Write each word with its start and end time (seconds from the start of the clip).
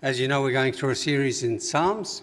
As 0.00 0.20
you 0.20 0.28
know, 0.28 0.42
we're 0.42 0.52
going 0.52 0.72
through 0.72 0.90
a 0.90 0.94
series 0.94 1.42
in 1.42 1.58
Psalms. 1.58 2.22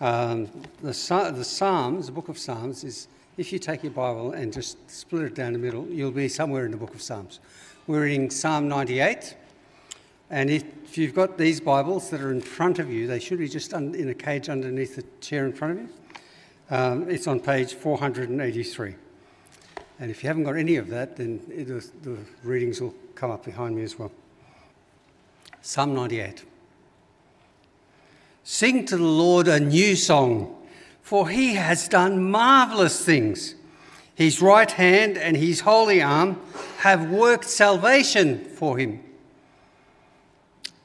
Um, 0.00 0.46
the, 0.80 1.32
the 1.36 1.44
Psalms, 1.44 2.06
the 2.06 2.12
book 2.12 2.30
of 2.30 2.38
Psalms, 2.38 2.82
is 2.82 3.08
if 3.36 3.52
you 3.52 3.58
take 3.58 3.82
your 3.82 3.92
Bible 3.92 4.32
and 4.32 4.50
just 4.50 4.78
split 4.90 5.24
it 5.24 5.34
down 5.34 5.52
the 5.52 5.58
middle, 5.58 5.86
you'll 5.88 6.10
be 6.10 6.28
somewhere 6.28 6.64
in 6.64 6.70
the 6.70 6.78
book 6.78 6.94
of 6.94 7.02
Psalms. 7.02 7.40
We're 7.86 8.06
in 8.06 8.30
Psalm 8.30 8.68
98, 8.68 9.36
and 10.30 10.48
if 10.48 10.96
you've 10.96 11.14
got 11.14 11.36
these 11.36 11.60
Bibles 11.60 12.08
that 12.08 12.22
are 12.22 12.32
in 12.32 12.40
front 12.40 12.78
of 12.78 12.90
you, 12.90 13.06
they 13.06 13.20
should 13.20 13.38
be 13.38 13.50
just 13.50 13.74
in 13.74 14.08
a 14.08 14.14
cage 14.14 14.48
underneath 14.48 14.96
the 14.96 15.04
chair 15.20 15.44
in 15.44 15.52
front 15.52 15.78
of 15.78 15.82
you. 15.82 15.88
Um, 16.70 17.10
it's 17.10 17.26
on 17.26 17.38
page 17.38 17.74
483. 17.74 18.94
And 20.00 20.10
if 20.10 20.22
you 20.22 20.28
haven't 20.28 20.44
got 20.44 20.56
any 20.56 20.76
of 20.76 20.88
that, 20.88 21.16
then 21.16 21.42
it, 21.50 21.66
the 22.02 22.16
readings 22.42 22.80
will 22.80 22.94
come 23.14 23.30
up 23.30 23.44
behind 23.44 23.76
me 23.76 23.82
as 23.82 23.98
well. 23.98 24.10
Psalm 25.60 25.94
98. 25.94 26.46
Sing 28.46 28.84
to 28.84 28.98
the 28.98 29.02
Lord 29.02 29.48
a 29.48 29.58
new 29.58 29.96
song, 29.96 30.54
for 31.00 31.30
he 31.30 31.54
has 31.54 31.88
done 31.88 32.30
marvellous 32.30 33.02
things. 33.02 33.54
His 34.14 34.42
right 34.42 34.70
hand 34.70 35.16
and 35.16 35.36
his 35.36 35.60
holy 35.60 36.02
arm 36.02 36.38
have 36.78 37.10
worked 37.10 37.46
salvation 37.46 38.44
for 38.44 38.76
him. 38.76 39.02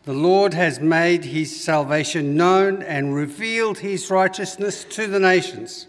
The 0.06 0.14
Lord 0.14 0.54
has 0.54 0.80
made 0.80 1.26
his 1.26 1.62
salvation 1.62 2.36
known 2.36 2.82
and 2.82 3.14
revealed 3.14 3.80
his 3.80 4.10
righteousness 4.10 4.86
to 4.86 5.08
the 5.08 5.20
nations. 5.20 5.88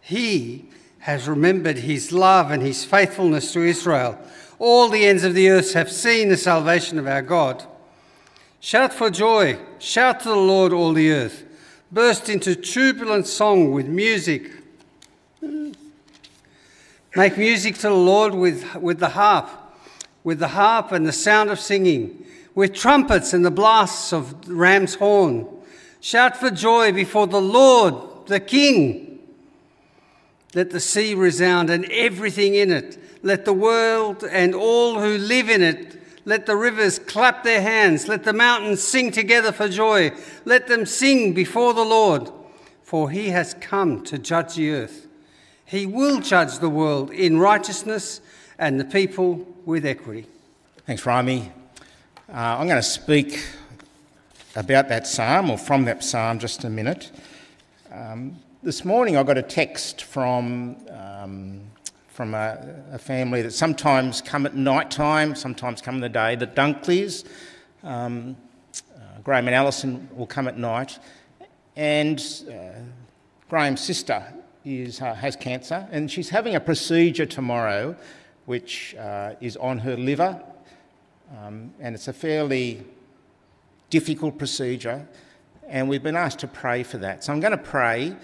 He 0.00 0.68
has 0.98 1.28
remembered 1.28 1.78
his 1.78 2.10
love 2.10 2.50
and 2.50 2.62
his 2.62 2.84
faithfulness 2.84 3.52
to 3.52 3.62
Israel. 3.62 4.18
All 4.58 4.88
the 4.88 5.06
ends 5.06 5.22
of 5.22 5.34
the 5.34 5.48
earth 5.50 5.72
have 5.72 5.90
seen 5.90 6.28
the 6.28 6.36
salvation 6.36 6.98
of 6.98 7.06
our 7.06 7.22
God. 7.22 7.64
Shout 8.70 8.92
for 8.92 9.10
joy, 9.10 9.58
shout 9.80 10.20
to 10.20 10.28
the 10.28 10.36
Lord, 10.36 10.72
all 10.72 10.92
the 10.92 11.10
earth. 11.10 11.42
Burst 11.90 12.28
into 12.28 12.54
jubilant 12.54 13.26
song 13.26 13.72
with 13.72 13.88
music. 13.88 14.48
Make 17.16 17.36
music 17.36 17.74
to 17.78 17.88
the 17.88 17.90
Lord 17.90 18.32
with, 18.32 18.76
with 18.76 19.00
the 19.00 19.08
harp, 19.08 19.50
with 20.22 20.38
the 20.38 20.46
harp 20.46 20.92
and 20.92 21.04
the 21.04 21.10
sound 21.10 21.50
of 21.50 21.58
singing, 21.58 22.24
with 22.54 22.72
trumpets 22.72 23.32
and 23.32 23.44
the 23.44 23.50
blasts 23.50 24.12
of 24.12 24.48
ram's 24.48 24.94
horn. 24.94 25.48
Shout 26.00 26.36
for 26.36 26.52
joy 26.52 26.92
before 26.92 27.26
the 27.26 27.42
Lord, 27.42 28.28
the 28.28 28.38
King. 28.38 29.18
Let 30.54 30.70
the 30.70 30.78
sea 30.78 31.16
resound 31.16 31.70
and 31.70 31.86
everything 31.86 32.54
in 32.54 32.70
it. 32.70 32.98
Let 33.24 33.46
the 33.46 33.52
world 33.52 34.22
and 34.22 34.54
all 34.54 35.00
who 35.00 35.18
live 35.18 35.50
in 35.50 35.60
it 35.60 35.99
let 36.24 36.46
the 36.46 36.56
rivers 36.56 36.98
clap 36.98 37.44
their 37.44 37.62
hands. 37.62 38.08
Let 38.08 38.24
the 38.24 38.32
mountains 38.32 38.82
sing 38.82 39.10
together 39.10 39.52
for 39.52 39.68
joy. 39.68 40.12
Let 40.44 40.66
them 40.66 40.86
sing 40.86 41.32
before 41.32 41.74
the 41.74 41.84
Lord, 41.84 42.30
for 42.82 43.10
he 43.10 43.28
has 43.30 43.54
come 43.54 44.04
to 44.04 44.18
judge 44.18 44.54
the 44.54 44.70
earth. 44.70 45.06
He 45.64 45.86
will 45.86 46.20
judge 46.20 46.58
the 46.58 46.68
world 46.68 47.10
in 47.10 47.38
righteousness 47.38 48.20
and 48.58 48.78
the 48.78 48.84
people 48.84 49.46
with 49.64 49.86
equity. 49.86 50.26
Thanks, 50.86 51.06
Rami. 51.06 51.52
Uh, 52.28 52.56
I'm 52.58 52.66
going 52.66 52.76
to 52.76 52.82
speak 52.82 53.42
about 54.56 54.88
that 54.88 55.06
psalm 55.06 55.50
or 55.50 55.56
from 55.56 55.84
that 55.84 56.02
psalm 56.02 56.38
just 56.38 56.64
a 56.64 56.70
minute. 56.70 57.10
Um, 57.92 58.36
this 58.62 58.84
morning 58.84 59.16
I 59.16 59.22
got 59.22 59.38
a 59.38 59.42
text 59.42 60.02
from 60.02 60.76
um, 60.90 61.62
from 62.20 62.34
a, 62.34 62.58
a, 62.92 62.98
family 62.98 63.40
that 63.40 63.50
sometimes 63.50 64.20
come 64.20 64.44
at 64.44 64.54
night 64.54 64.90
time, 64.90 65.34
sometimes 65.34 65.80
come 65.80 65.94
in 65.94 66.00
the 66.02 66.08
day, 66.10 66.36
the 66.36 66.46
Dunkleys. 66.46 67.26
Um, 67.82 68.36
uh, 68.94 69.20
Graham 69.24 69.48
and 69.48 69.54
Alison 69.54 70.06
will 70.14 70.26
come 70.26 70.46
at 70.46 70.58
night. 70.58 70.98
And 71.76 72.22
uh, 72.46 72.80
Graham's 73.48 73.80
sister 73.80 74.22
is, 74.66 75.00
uh, 75.00 75.14
has 75.14 75.34
cancer 75.34 75.88
and 75.90 76.10
she's 76.10 76.28
having 76.28 76.56
a 76.56 76.60
procedure 76.60 77.24
tomorrow 77.24 77.96
which 78.44 78.94
uh, 78.96 79.32
is 79.40 79.56
on 79.56 79.78
her 79.78 79.96
liver. 79.96 80.42
Um, 81.38 81.72
and 81.80 81.94
it's 81.94 82.08
a 82.08 82.12
fairly 82.12 82.84
difficult 83.88 84.36
procedure. 84.36 85.08
And 85.68 85.88
we've 85.88 86.02
been 86.02 86.16
asked 86.16 86.40
to 86.40 86.48
pray 86.48 86.82
for 86.82 86.98
that. 86.98 87.24
So 87.24 87.32
I'm 87.32 87.40
going 87.40 87.52
to 87.52 87.56
pray 87.56 88.14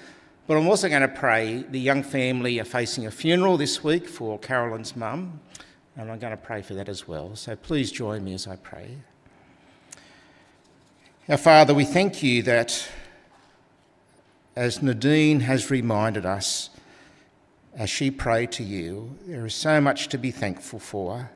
but 0.47 0.57
I'm 0.57 0.69
also 0.69 0.89
going 0.89 1.03
to 1.03 1.09
pray. 1.09 1.65
The 1.69 1.81
young 1.81 2.03
family 2.03 2.61
are 2.61 2.65
facing 2.65 3.07
a 3.07 3.11
funeral 3.11 3.57
this 3.57 3.83
week 3.83 4.09
for 4.09 4.39
Carolyn's 4.39 4.95
mum, 4.95 5.41
and 5.97 6.11
I'm 6.11 6.19
going 6.19 6.31
to 6.31 6.37
pray 6.37 6.63
for 6.63 6.75
that 6.75 6.89
as 6.89 7.09
well. 7.09 7.35
So 7.35 7.57
please 7.57 7.91
join 7.91 8.23
me 8.25 8.35
as 8.35 8.47
I 8.47 8.57
pray. 8.57 8.99
Our 11.29 11.37
Father, 11.37 11.75
we 11.75 11.85
thank 11.85 12.23
you 12.23 12.43
that, 12.45 12.89
as 14.55 14.81
Nadine 14.83 15.41
has 15.41 15.71
reminded 15.71 16.25
us, 16.25 16.71
as 17.75 17.91
she 17.91 18.11
prayed 18.13 18.53
to 18.53 18.63
you, 18.63 19.19
there 19.27 19.45
is 19.45 19.55
so 19.55 19.81
much 19.81 20.09
to 20.09 20.19
be 20.19 20.31
thankful 20.31 20.79
for. 20.79 21.31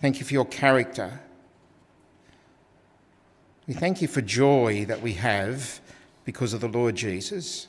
Thank 0.00 0.18
you 0.18 0.26
for 0.26 0.34
your 0.34 0.44
character. 0.44 1.20
We 3.66 3.72
thank 3.72 4.02
you 4.02 4.08
for 4.08 4.20
joy 4.20 4.84
that 4.84 5.00
we 5.00 5.14
have 5.14 5.80
because 6.26 6.52
of 6.52 6.60
the 6.60 6.68
Lord 6.68 6.94
Jesus. 6.94 7.67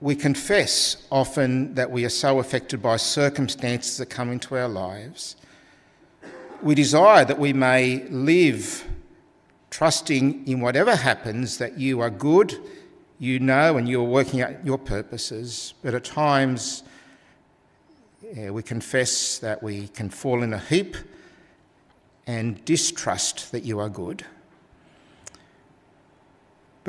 We 0.00 0.16
confess 0.16 1.06
often 1.10 1.74
that 1.74 1.90
we 1.90 2.06
are 2.06 2.10
so 2.10 2.38
affected 2.38 2.80
by 2.80 2.96
circumstances 2.96 3.98
that 3.98 4.06
come 4.06 4.32
into 4.32 4.56
our 4.56 4.68
lives. 4.68 5.36
We 6.62 6.74
desire 6.74 7.24
that 7.26 7.38
we 7.38 7.52
may 7.52 8.04
live 8.08 8.86
trusting 9.68 10.46
in 10.46 10.60
whatever 10.60 10.96
happens 10.96 11.58
that 11.58 11.78
you 11.78 12.00
are 12.00 12.10
good, 12.10 12.58
you 13.18 13.38
know, 13.38 13.76
and 13.76 13.86
you 13.86 14.00
are 14.00 14.08
working 14.08 14.40
out 14.40 14.64
your 14.64 14.78
purposes. 14.78 15.74
But 15.82 15.94
at 15.94 16.04
times, 16.04 16.82
yeah, 18.34 18.50
we 18.50 18.62
confess 18.62 19.38
that 19.38 19.62
we 19.62 19.88
can 19.88 20.08
fall 20.08 20.42
in 20.42 20.54
a 20.54 20.58
heap 20.58 20.96
and 22.26 22.64
distrust 22.64 23.52
that 23.52 23.64
you 23.64 23.80
are 23.80 23.88
good. 23.88 24.24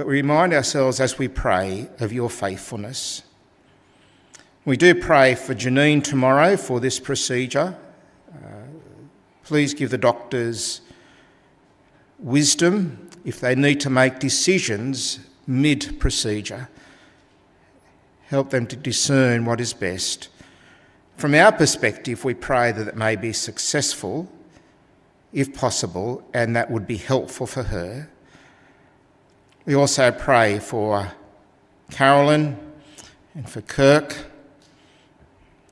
But 0.01 0.07
we 0.07 0.15
remind 0.15 0.51
ourselves 0.51 0.99
as 0.99 1.19
we 1.19 1.27
pray 1.27 1.87
of 1.99 2.11
your 2.11 2.27
faithfulness. 2.27 3.21
We 4.65 4.75
do 4.75 4.95
pray 4.95 5.35
for 5.35 5.53
Janine 5.53 6.03
tomorrow 6.03 6.57
for 6.57 6.79
this 6.79 6.99
procedure. 6.99 7.77
Uh, 8.33 8.47
please 9.43 9.75
give 9.75 9.91
the 9.91 9.99
doctors 9.99 10.81
wisdom 12.17 13.11
if 13.25 13.39
they 13.41 13.53
need 13.53 13.79
to 13.81 13.91
make 13.91 14.17
decisions 14.17 15.19
mid 15.45 15.99
procedure. 15.99 16.67
Help 18.23 18.49
them 18.49 18.65
to 18.65 18.75
discern 18.75 19.45
what 19.45 19.61
is 19.61 19.71
best. 19.71 20.29
From 21.15 21.35
our 21.35 21.51
perspective, 21.51 22.25
we 22.25 22.33
pray 22.33 22.71
that 22.71 22.87
it 22.87 22.95
may 22.95 23.15
be 23.15 23.33
successful, 23.33 24.27
if 25.31 25.53
possible, 25.53 26.27
and 26.33 26.55
that 26.55 26.71
would 26.71 26.87
be 26.87 26.97
helpful 26.97 27.45
for 27.45 27.61
her. 27.61 28.09
We 29.63 29.75
also 29.75 30.11
pray 30.11 30.57
for 30.57 31.11
Carolyn 31.91 32.57
and 33.35 33.47
for 33.47 33.61
Kirk, 33.61 34.17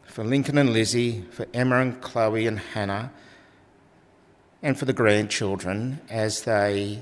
for 0.04 0.24
Lincoln 0.24 0.60
and 0.60 0.72
Lizzie, 0.74 1.26
for 1.32 1.48
Emma 1.56 1.78
and 1.78 2.00
Chloe 2.00 2.46
and 2.46 2.60
Hannah, 2.60 3.12
and 4.62 4.78
for 4.78 4.86
the 4.86 4.94
grandchildren 4.94 6.02
as 6.08 6.44
they 6.44 7.02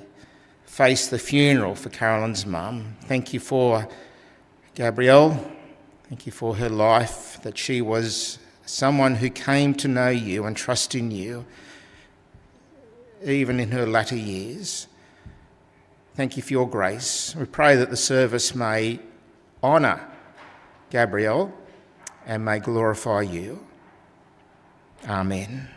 face 0.65 1.07
the 1.07 1.19
funeral 1.19 1.75
for 1.75 1.89
Carolyn's 1.89 2.45
mum. 2.45 2.95
Thank 3.01 3.33
you 3.33 3.41
for 3.41 3.85
Gabrielle. 4.73 5.51
Thank 6.07 6.25
you 6.25 6.31
for 6.31 6.55
her 6.55 6.69
life, 6.69 7.41
that 7.41 7.57
she 7.57 7.81
was 7.81 8.39
someone 8.65 9.15
who 9.15 9.29
came 9.29 9.73
to 9.73 9.89
know 9.89 10.07
you 10.07 10.45
and 10.45 10.55
trust 10.55 10.95
in 10.95 11.11
you, 11.11 11.45
even 13.25 13.59
in 13.59 13.71
her 13.71 13.85
latter 13.85 14.15
years. 14.15 14.87
Thank 16.17 16.35
you 16.35 16.41
for 16.41 16.51
your 16.51 16.67
grace. 16.67 17.35
We 17.35 17.45
pray 17.45 17.75
that 17.75 17.91
the 17.91 17.95
service 17.95 18.55
may 18.55 18.99
honour 19.61 20.01
Gabrielle 20.89 21.53
and 22.25 22.43
may 22.43 22.57
glorify 22.57 23.21
you. 23.21 23.63
Amen. 25.07 25.69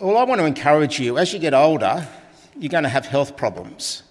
Well, 0.00 0.16
I 0.16 0.22
want 0.22 0.40
to 0.40 0.44
encourage 0.44 1.00
you 1.00 1.18
as 1.18 1.32
you 1.32 1.40
get 1.40 1.54
older, 1.54 2.06
you're 2.56 2.68
going 2.68 2.84
to 2.84 2.88
have 2.88 3.06
health 3.06 3.36
problems. 3.36 4.04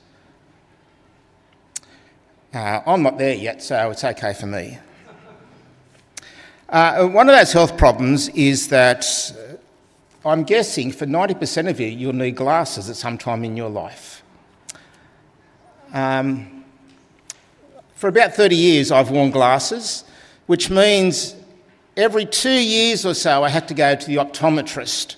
Uh, 2.54 2.82
I'm 2.86 3.04
not 3.04 3.18
there 3.18 3.36
yet, 3.36 3.64
so 3.64 3.90
it's 3.92 4.04
okay 4.04 4.34
for 4.34 4.48
me. 4.48 4.80
Uh, 6.74 7.08
one 7.08 7.30
of 7.30 7.36
those 7.36 7.54
health 7.54 7.78
problems 7.78 8.30
is 8.30 8.70
that 8.70 9.06
uh, 9.38 10.28
I'm 10.28 10.44
guessing 10.44 10.92
for 10.92 11.06
90% 11.06 11.70
of 11.70 11.80
you, 11.80 11.86
you'll 11.86 12.14
need 12.14 12.36
glasses 12.36 12.90
at 12.90 12.96
some 12.96 13.16
time 13.16 13.44
in 13.44 13.56
your 13.56 13.70
life. 13.70 14.24
Um, 15.94 16.66
for 17.94 18.08
about 18.08 18.34
30 18.34 18.56
years, 18.56 18.92
I've 18.92 19.12
worn 19.12 19.30
glasses, 19.30 20.04
which 20.48 20.72
means 20.72 21.36
every 21.96 22.26
two 22.26 22.50
years 22.50 23.06
or 23.06 23.14
so 23.14 23.44
I 23.44 23.50
have 23.50 23.68
to 23.68 23.76
go 23.76 23.94
to 23.94 24.08
the 24.08 24.16
optometrist. 24.16 25.18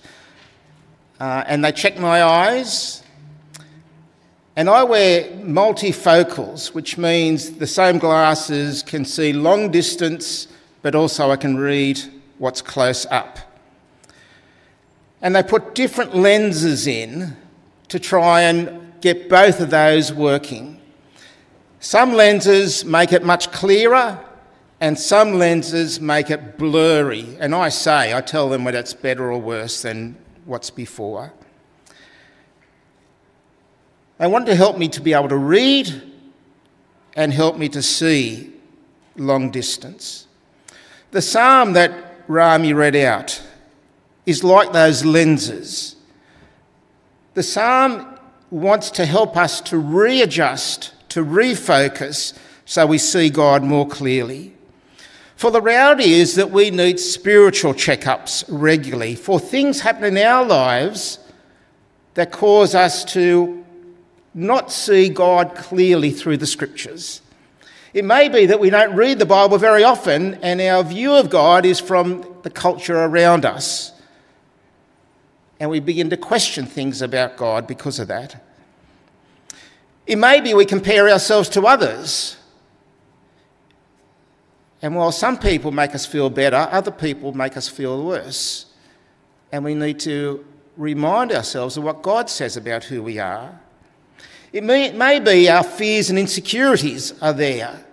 Uh, 1.21 1.45
and 1.47 1.63
they 1.63 1.71
check 1.71 1.97
my 1.97 2.21
eyes. 2.21 3.01
And 4.57 4.69
I 4.69 4.83
wear 4.83 5.23
multifocals, 5.35 6.73
which 6.73 6.97
means 6.97 7.51
the 7.51 7.67
same 7.67 7.97
glasses 7.97 8.83
can 8.83 9.05
see 9.05 9.31
long 9.31 9.71
distance, 9.71 10.49
but 10.85 10.93
also 10.93 11.31
I 11.31 11.35
can 11.35 11.57
read 11.57 11.99
what's 12.37 12.61
close 12.61 13.07
up. 13.07 13.39
And 15.19 15.35
they 15.35 15.41
put 15.41 15.73
different 15.73 16.13
lenses 16.13 16.85
in 16.85 17.35
to 17.87 17.97
try 17.97 18.41
and 18.41 18.93
get 19.01 19.27
both 19.27 19.61
of 19.61 19.71
those 19.71 20.13
working. 20.13 20.79
Some 21.79 22.13
lenses 22.13 22.85
make 22.85 23.13
it 23.13 23.23
much 23.23 23.51
clearer, 23.51 24.23
and 24.79 24.95
some 24.95 25.39
lenses 25.39 25.99
make 25.99 26.29
it 26.29 26.55
blurry. 26.55 27.35
And 27.39 27.55
I 27.55 27.69
say, 27.69 28.13
I 28.13 28.21
tell 28.21 28.47
them 28.47 28.63
whether 28.63 28.77
it's 28.77 28.93
better 28.93 29.31
or 29.31 29.41
worse 29.41 29.81
than 29.81 30.15
what's 30.45 30.69
before. 30.69 31.33
They 34.19 34.27
want 34.27 34.45
to 34.45 34.55
help 34.55 34.77
me 34.77 34.87
to 34.89 35.01
be 35.01 35.13
able 35.13 35.29
to 35.29 35.37
read 35.37 36.03
and 37.15 37.33
help 37.33 37.57
me 37.57 37.69
to 37.69 37.81
see 37.81 38.53
long 39.15 39.49
distance. 39.49 40.24
The 41.15 41.21
psalm 41.21 41.71
that 41.73 41.93
Rami 42.27 42.73
read 42.73 42.93
out 42.97 43.41
is 44.25 44.43
like 44.43 44.73
those 44.73 45.05
lenses. 45.05 45.95
The 47.35 47.41
psalm 47.41 48.19
wants 48.51 48.91
to 48.91 49.05
help 49.05 49.37
us 49.37 49.61
to 49.61 49.77
readjust, 49.77 50.91
to 51.11 51.23
refocus, 51.23 52.37
so 52.65 52.85
we 52.85 52.97
see 52.97 53.29
God 53.29 53.63
more 53.63 53.87
clearly. 53.87 54.55
For 55.37 55.51
the 55.51 55.61
reality 55.61 56.15
is 56.15 56.35
that 56.35 56.51
we 56.51 56.69
need 56.69 56.99
spiritual 56.99 57.73
checkups 57.73 58.43
regularly 58.49 59.15
for 59.15 59.39
things 59.39 59.79
happen 59.79 60.17
in 60.17 60.27
our 60.27 60.45
lives 60.45 61.19
that 62.15 62.33
cause 62.33 62.75
us 62.75 63.05
to 63.13 63.63
not 64.33 64.69
see 64.69 65.07
God 65.07 65.55
clearly 65.55 66.11
through 66.11 66.35
the 66.35 66.45
scriptures. 66.45 67.21
It 67.95 68.03
may 68.03 68.27
be 68.27 68.45
that 68.47 68.59
we 68.59 68.69
don't 68.69 68.93
read 68.93 69.19
the 69.19 69.25
Bible 69.25 69.57
very 69.57 69.85
often 69.85 70.33
and 70.43 70.59
our 70.59 70.83
view 70.83 71.13
of 71.13 71.29
God 71.29 71.65
is 71.65 71.79
from 71.79 72.25
the 72.43 72.49
culture 72.49 72.99
around 72.99 73.45
us. 73.45 73.93
And 75.61 75.69
we 75.69 75.79
begin 75.79 76.09
to 76.09 76.17
question 76.17 76.65
things 76.65 77.01
about 77.01 77.37
God 77.37 77.67
because 77.67 77.99
of 77.99 78.09
that. 78.09 78.43
It 80.05 80.17
may 80.17 80.41
be 80.41 80.53
we 80.53 80.65
compare 80.65 81.09
ourselves 81.09 81.47
to 81.49 81.61
others. 81.61 82.35
And 84.81 84.93
while 84.93 85.13
some 85.13 85.39
people 85.39 85.71
make 85.71 85.95
us 85.95 86.05
feel 86.05 86.29
better, 86.29 86.67
other 86.69 86.91
people 86.91 87.31
make 87.31 87.55
us 87.55 87.69
feel 87.69 88.03
worse. 88.03 88.65
And 89.53 89.63
we 89.63 89.73
need 89.73 90.01
to 90.01 90.45
remind 90.75 91.31
ourselves 91.31 91.77
of 91.77 91.85
what 91.85 92.01
God 92.01 92.29
says 92.29 92.57
about 92.57 92.83
who 92.83 93.01
we 93.01 93.19
are. 93.19 93.57
It 94.51 94.65
may, 94.65 94.85
it 94.85 94.95
may 94.95 95.19
be 95.19 95.49
our 95.49 95.63
fears 95.63 96.09
and 96.09 96.19
insecurities 96.19 97.13
are 97.21 97.33
there, 97.33 97.84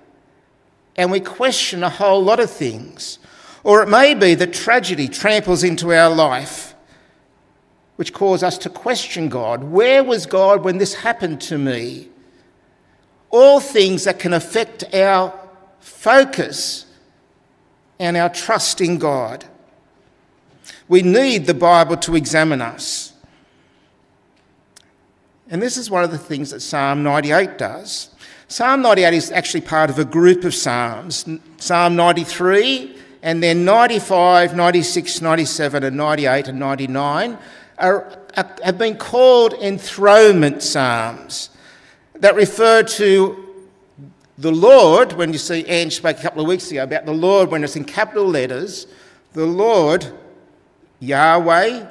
and 0.97 1.11
we 1.11 1.21
question 1.21 1.83
a 1.83 1.89
whole 1.89 2.23
lot 2.23 2.41
of 2.41 2.50
things. 2.50 3.19
Or 3.65 3.83
it 3.83 3.89
may 3.89 4.15
be 4.15 4.35
that 4.35 4.53
tragedy 4.53 5.09
tramples 5.09 5.62
into 5.62 5.93
our 5.93 6.11
life, 6.11 6.75
which 7.97 8.12
cause 8.12 8.43
us 8.43 8.59
to 8.59 8.71
question 8.71 9.29
God. 9.29 9.65
Where 9.65 10.03
was 10.03 10.27
God 10.27 10.65
when 10.65 10.79
this 10.79 10.94
happened 10.94 11.41
to 11.43 11.59
me? 11.59 12.09
All 13.31 13.61
things 13.61 14.05
that 14.05 14.19
can 14.19 14.33
affect 14.33 14.93
our 14.94 15.33
focus 15.81 16.87
and 17.99 18.17
our 18.17 18.29
trust 18.29 18.81
in 18.81 18.99
God. 18.99 19.44
We 20.89 21.03
need 21.03 21.47
the 21.47 21.55
Bible 21.55 21.97
to 21.99 22.17
examine 22.17 22.61
us. 22.61 23.12
And 25.49 25.62
this 25.62 25.77
is 25.77 25.91
one 25.91 26.03
of 26.03 26.11
the 26.11 26.19
things 26.19 26.50
that 26.50 26.61
Psalm 26.61 27.03
98 27.03 27.59
does. 27.59 28.09
Psalm 28.49 28.83
98 28.83 29.15
is 29.15 29.31
actually 29.31 29.62
part 29.62 29.91
of 29.91 29.99
a 29.99 30.05
group 30.05 30.44
of 30.44 30.55
Psalms. 30.55 31.27
Psalm 31.59 31.97
93, 31.97 32.97
and 33.23 33.43
then 33.43 33.65
95, 33.65 34.55
96, 34.55 35.21
97, 35.21 35.85
and 35.85 35.97
98 35.97 36.49
and 36.49 36.59
99 36.59 37.39
are, 37.79 38.19
are, 38.37 38.56
have 38.62 38.79
been 38.79 38.97
called 38.97 39.55
enthronement 39.55 40.62
Psalms 40.62 41.50
that 42.17 42.35
refer 42.35 42.83
to 42.83 43.43
the 44.39 44.53
Lord, 44.53 45.12
when 45.12 45.33
you 45.33 45.39
see 45.39 45.65
Anne 45.67 45.91
spoke 45.91 46.19
a 46.19 46.23
couple 46.23 46.41
of 46.41 46.49
weeks 46.49 46.71
ago 46.71 46.83
about 46.83 47.05
the 47.05 47.12
Lord 47.12 47.50
when 47.50 47.62
it's 47.62 47.77
in 47.77 47.85
capital 47.85 48.27
letters, 48.27 48.87
the 49.35 49.47
Lord, 49.47 50.06
Yahweh, 51.00 51.87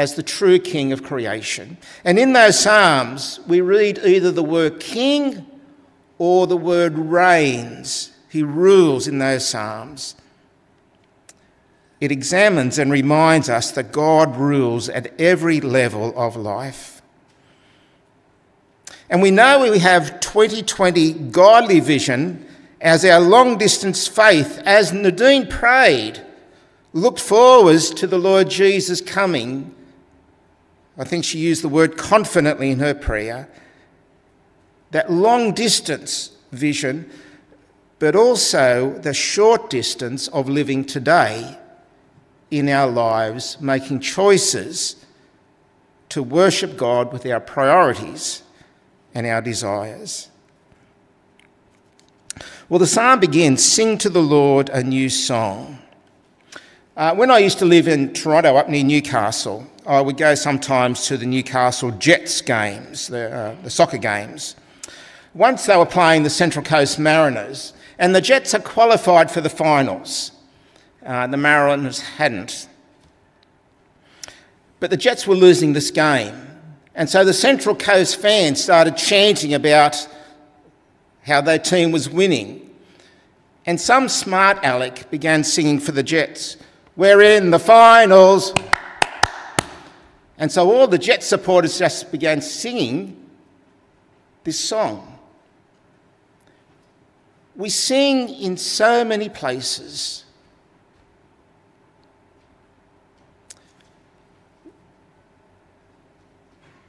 as 0.00 0.14
the 0.14 0.22
true 0.22 0.58
king 0.58 0.94
of 0.94 1.02
creation. 1.02 1.76
And 2.06 2.18
in 2.18 2.32
those 2.32 2.58
Psalms, 2.58 3.38
we 3.46 3.60
read 3.60 3.98
either 3.98 4.32
the 4.32 4.42
word 4.42 4.80
king 4.80 5.44
or 6.16 6.46
the 6.46 6.56
word 6.56 6.96
reigns. 6.96 8.10
He 8.30 8.42
rules 8.42 9.06
in 9.06 9.18
those 9.18 9.46
Psalms. 9.46 10.14
It 12.00 12.10
examines 12.10 12.78
and 12.78 12.90
reminds 12.90 13.50
us 13.50 13.72
that 13.72 13.92
God 13.92 14.38
rules 14.38 14.88
at 14.88 15.12
every 15.20 15.60
level 15.60 16.18
of 16.18 16.34
life. 16.34 17.02
And 19.10 19.20
we 19.20 19.30
know 19.30 19.70
we 19.70 19.80
have 19.80 20.20
2020 20.20 21.12
godly 21.12 21.80
vision 21.80 22.46
as 22.80 23.04
our 23.04 23.20
long 23.20 23.58
distance 23.58 24.08
faith, 24.08 24.62
as 24.64 24.94
Nadine 24.94 25.46
prayed, 25.46 26.24
looked 26.94 27.20
forwards 27.20 27.90
to 27.90 28.06
the 28.06 28.18
Lord 28.18 28.48
Jesus 28.48 29.02
coming 29.02 29.74
I 31.00 31.04
think 31.04 31.24
she 31.24 31.38
used 31.38 31.62
the 31.62 31.68
word 31.70 31.96
confidently 31.96 32.70
in 32.70 32.78
her 32.80 32.92
prayer, 32.92 33.48
that 34.90 35.10
long 35.10 35.54
distance 35.54 36.32
vision, 36.52 37.10
but 37.98 38.14
also 38.14 38.98
the 38.98 39.14
short 39.14 39.70
distance 39.70 40.28
of 40.28 40.46
living 40.46 40.84
today 40.84 41.56
in 42.50 42.68
our 42.68 42.86
lives, 42.86 43.58
making 43.62 44.00
choices 44.00 45.06
to 46.10 46.22
worship 46.22 46.76
God 46.76 47.14
with 47.14 47.24
our 47.24 47.40
priorities 47.40 48.42
and 49.14 49.26
our 49.26 49.40
desires. 49.40 50.28
Well, 52.68 52.78
the 52.78 52.86
psalm 52.86 53.20
begins 53.20 53.64
Sing 53.64 53.96
to 53.98 54.10
the 54.10 54.22
Lord 54.22 54.68
a 54.68 54.84
new 54.84 55.08
song. 55.08 55.78
Uh, 56.94 57.14
when 57.14 57.30
I 57.30 57.38
used 57.38 57.58
to 57.60 57.64
live 57.64 57.88
in 57.88 58.12
Toronto, 58.12 58.56
up 58.56 58.68
near 58.68 58.84
Newcastle, 58.84 59.66
I 59.86 60.00
would 60.00 60.16
go 60.16 60.34
sometimes 60.34 61.06
to 61.06 61.16
the 61.16 61.26
Newcastle 61.26 61.90
Jets 61.92 62.40
games, 62.42 63.08
the, 63.08 63.34
uh, 63.34 63.62
the 63.62 63.70
soccer 63.70 63.96
games. 63.96 64.56
Once 65.34 65.66
they 65.66 65.76
were 65.76 65.86
playing 65.86 66.22
the 66.22 66.30
Central 66.30 66.64
Coast 66.64 66.98
Mariners, 66.98 67.72
and 67.98 68.14
the 68.14 68.20
Jets 68.20 68.52
had 68.52 68.64
qualified 68.64 69.30
for 69.30 69.40
the 69.40 69.50
finals. 69.50 70.32
Uh, 71.04 71.26
the 71.26 71.36
Mariners 71.36 72.00
hadn't. 72.00 72.68
But 74.80 74.90
the 74.90 74.96
Jets 74.96 75.26
were 75.26 75.34
losing 75.34 75.72
this 75.72 75.90
game. 75.90 76.34
And 76.94 77.08
so 77.08 77.24
the 77.24 77.34
Central 77.34 77.74
Coast 77.74 78.16
fans 78.20 78.62
started 78.62 78.96
chanting 78.96 79.54
about 79.54 80.08
how 81.22 81.40
their 81.40 81.58
team 81.58 81.92
was 81.92 82.08
winning. 82.08 82.70
And 83.66 83.80
some 83.80 84.08
smart 84.08 84.58
aleck 84.62 85.10
began 85.10 85.44
singing 85.44 85.78
for 85.78 85.92
the 85.92 86.02
Jets. 86.02 86.56
We're 86.96 87.22
in 87.22 87.50
the 87.50 87.58
finals. 87.58 88.52
And 90.40 90.50
so 90.50 90.72
all 90.72 90.88
the 90.88 90.98
Jet 90.98 91.22
supporters 91.22 91.78
just 91.78 92.10
began 92.10 92.40
singing 92.40 93.14
this 94.42 94.58
song. 94.58 95.18
We 97.54 97.68
sing 97.68 98.30
in 98.30 98.56
so 98.56 99.04
many 99.04 99.28
places. 99.28 100.24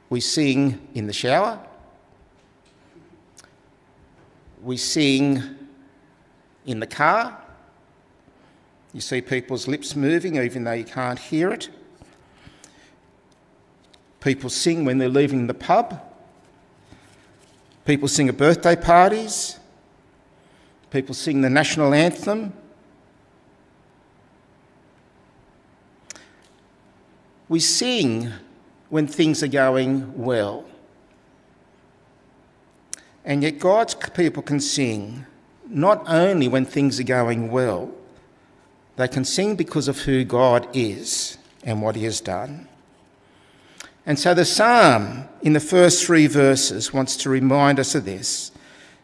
We 0.08 0.20
sing 0.20 0.88
in 0.94 1.06
the 1.06 1.12
shower. 1.12 1.60
We 4.62 4.78
sing 4.78 5.42
in 6.64 6.80
the 6.80 6.86
car. 6.86 7.38
You 8.94 9.02
see 9.02 9.20
people's 9.20 9.68
lips 9.68 9.94
moving 9.94 10.36
even 10.36 10.64
though 10.64 10.72
you 10.72 10.84
can't 10.84 11.18
hear 11.18 11.50
it. 11.50 11.68
People 14.22 14.50
sing 14.50 14.84
when 14.84 14.98
they're 14.98 15.08
leaving 15.08 15.48
the 15.48 15.54
pub. 15.54 16.00
People 17.84 18.06
sing 18.06 18.28
at 18.28 18.36
birthday 18.36 18.76
parties. 18.76 19.58
People 20.90 21.14
sing 21.14 21.40
the 21.40 21.50
national 21.50 21.92
anthem. 21.92 22.52
We 27.48 27.58
sing 27.58 28.30
when 28.90 29.08
things 29.08 29.42
are 29.42 29.48
going 29.48 30.16
well. 30.16 30.64
And 33.24 33.42
yet, 33.42 33.58
God's 33.58 33.94
people 33.94 34.42
can 34.42 34.60
sing 34.60 35.26
not 35.66 36.04
only 36.06 36.46
when 36.46 36.64
things 36.64 37.00
are 37.00 37.04
going 37.04 37.50
well, 37.50 37.90
they 38.96 39.08
can 39.08 39.24
sing 39.24 39.56
because 39.56 39.88
of 39.88 40.00
who 40.00 40.24
God 40.24 40.68
is 40.74 41.38
and 41.64 41.82
what 41.82 41.96
He 41.96 42.04
has 42.04 42.20
done. 42.20 42.68
And 44.04 44.18
so 44.18 44.34
the 44.34 44.44
psalm 44.44 45.28
in 45.42 45.52
the 45.52 45.60
first 45.60 46.04
three 46.04 46.26
verses 46.26 46.92
wants 46.92 47.16
to 47.18 47.30
remind 47.30 47.78
us 47.78 47.94
of 47.94 48.04
this. 48.04 48.50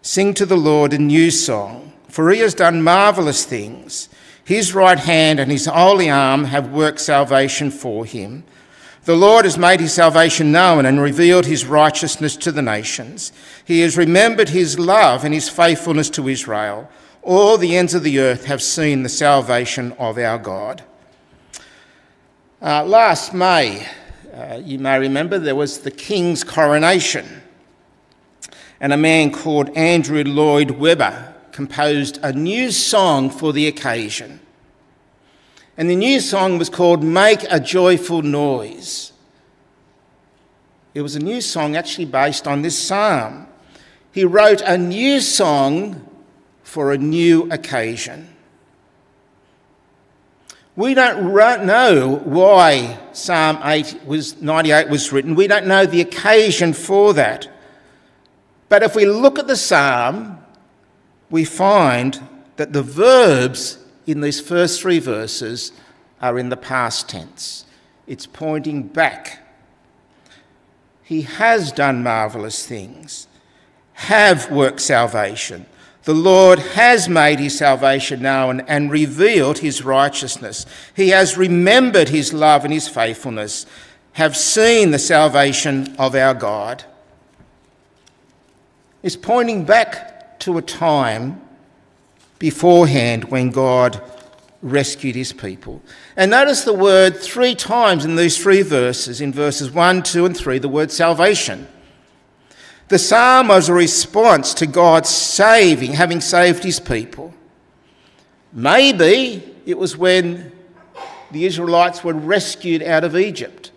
Sing 0.02 0.35
to 0.35 0.47
the 0.47 0.57
Lord 0.57 0.93
a 0.93 0.99
new 0.99 1.31
song, 1.31 1.93
for 2.09 2.31
he 2.31 2.40
has 2.40 2.55
done 2.55 2.83
marvellous 2.83 3.45
things. 3.45 4.09
His 4.45 4.75
right 4.75 4.99
hand 4.99 5.38
and 5.38 5.50
his 5.50 5.67
holy 5.67 6.09
arm 6.09 6.45
have 6.45 6.73
worked 6.73 7.00
salvation 7.00 7.71
for 7.71 8.05
him. 8.05 8.45
The 9.05 9.17
Lord 9.17 9.45
has 9.45 9.57
made 9.57 9.81
his 9.81 9.93
salvation 9.93 10.52
known 10.52 10.85
and 10.85 11.00
revealed 11.00 11.47
his 11.47 11.64
righteousness 11.64 12.37
to 12.37 12.52
the 12.52 12.62
nations. 12.62 13.33
He 13.64 13.81
has 13.81 13.97
remembered 13.97 14.50
his 14.50 14.78
love 14.78 15.25
and 15.25 15.33
his 15.33 15.49
faithfulness 15.49 16.11
to 16.11 16.28
Israel. 16.28 16.90
All 17.23 17.57
the 17.57 17.76
ends 17.76 17.95
of 17.95 18.02
the 18.02 18.19
earth 18.21 18.47
have 18.47 18.62
seen 18.62 19.02
the 19.02 19.09
salvation 19.09 19.93
of 19.93 20.19
our 20.19 20.38
God. 20.38 20.83
Uh, 22.61 22.85
last 22.85 23.33
May, 23.33 23.87
uh, 24.38 24.62
you 24.64 24.78
may 24.78 24.99
remember, 25.00 25.38
there 25.38 25.57
was 25.57 25.80
the 25.80 25.90
King's 25.90 26.45
coronation, 26.45 27.42
and 28.80 28.92
a 28.92 28.97
man 28.97 29.33
called 29.33 29.68
Andrew 29.76 30.23
Lloyd 30.23 30.71
Webber 30.71 31.35
composed 31.50 32.21
a 32.23 32.33
new 32.33 32.71
song 32.71 33.30
for 33.30 33.52
the 33.52 33.66
occasion. 33.66 34.38
And 35.76 35.90
the 35.90 35.97
new 35.97 36.21
song 36.21 36.57
was 36.57 36.71
called 36.71 37.02
Make 37.02 37.45
a 37.50 37.59
Joyful 37.59 38.23
Noise. 38.23 39.12
It 40.95 41.02
was 41.02 41.16
a 41.16 41.21
new 41.21 41.40
song 41.40 41.75
actually 41.75 42.04
based 42.04 42.47
on 42.47 42.62
this 42.62 42.80
psalm. 42.80 43.49
He 44.12 44.25
wrote 44.25 44.61
a 44.61 44.78
new 44.78 45.21
song 45.21 46.09
for 46.62 46.92
a 46.92 46.99
new 46.99 47.50
occasion. 47.50 48.28
We 50.79 50.95
don't 50.95 51.67
know 51.67 52.21
why 52.23 53.01
Psalm 53.11 53.59
8 53.65 54.07
was, 54.07 54.41
98 54.41 54.89
was 54.89 55.11
written. 55.13 55.35
We 55.35 55.49
don't 55.49 55.67
know 55.67 55.87
the 55.87 56.01
occasion 56.01 56.73
for 56.73 57.13
that. 57.15 57.49
But 58.69 58.85
if 58.85 58.95
we 58.95 59.05
look 59.05 59.41
at 59.41 59.49
the 59.49 59.57
psalm, 59.57 60.39
we 61.31 61.45
find 61.45 62.21
that 62.55 62.73
the 62.73 62.85
verbs 62.85 63.79
in 64.07 64.21
these 64.21 64.41
first 64.41 64.81
three 64.81 65.01
verses 65.01 65.73
are 66.23 66.39
in 66.39 66.49
the 66.49 66.57
past 66.57 67.09
tense. 67.09 67.67
It's 68.07 68.27
pointing 68.27 68.85
back. 68.85 69.45
He 71.03 71.23
has 71.23 71.73
done 71.73 72.05
marvellous 72.05 72.65
things, 72.65 73.27
have 73.95 74.49
worked 74.49 74.81
salvation. 74.81 75.67
The 76.09 76.15
Lord 76.15 76.59
has 76.59 77.07
made 77.07 77.38
his 77.38 77.59
salvation 77.59 78.23
known 78.23 78.61
and 78.61 78.91
revealed 78.91 79.59
his 79.59 79.85
righteousness. 79.85 80.65
He 80.97 81.11
has 81.11 81.37
remembered 81.37 82.09
his 82.09 82.33
love 82.33 82.65
and 82.65 82.73
his 82.73 82.88
faithfulness, 82.88 83.67
have 84.12 84.35
seen 84.35 84.91
the 84.91 84.99
salvation 84.99 85.95
of 85.99 86.15
our 86.15 86.33
God. 86.33 86.83
It's 89.03 89.17
pointing 89.17 89.67
back 89.67 90.38
to 90.38 90.57
a 90.57 90.62
time 90.62 91.43
beforehand 92.38 93.25
when 93.25 93.50
God 93.50 94.00
rescued 94.62 95.15
his 95.15 95.35
people. 95.35 95.83
And 96.17 96.31
notice 96.31 96.62
the 96.62 96.73
word 96.73 97.19
three 97.19 97.55
times 97.55 98.07
in 98.07 98.17
these 98.17 98.43
three 98.43 98.62
verses, 98.62 99.21
in 99.21 99.31
verses 99.31 99.71
1, 99.71 100.05
2, 100.05 100.25
and 100.25 100.35
3, 100.35 100.59
the 100.59 100.71
word 100.71 100.91
salvation. 100.91 101.69
The 102.88 102.99
psalm 102.99 103.49
was 103.49 103.68
a 103.68 103.75
response 103.75 104.54
to 104.54 104.66
God 104.66 105.07
saving, 105.07 105.92
having 105.92 106.21
saved 106.21 106.64
his 106.64 106.80
people. 106.80 107.35
Maybe 108.52 109.54
it 109.66 109.76
was 109.76 109.97
when 109.97 110.52
the 111.30 111.45
Israelites 111.45 112.02
were 112.02 112.14
rescued 112.14 112.83
out 112.83 113.04
of 113.04 113.14
Egypt. 113.14 113.73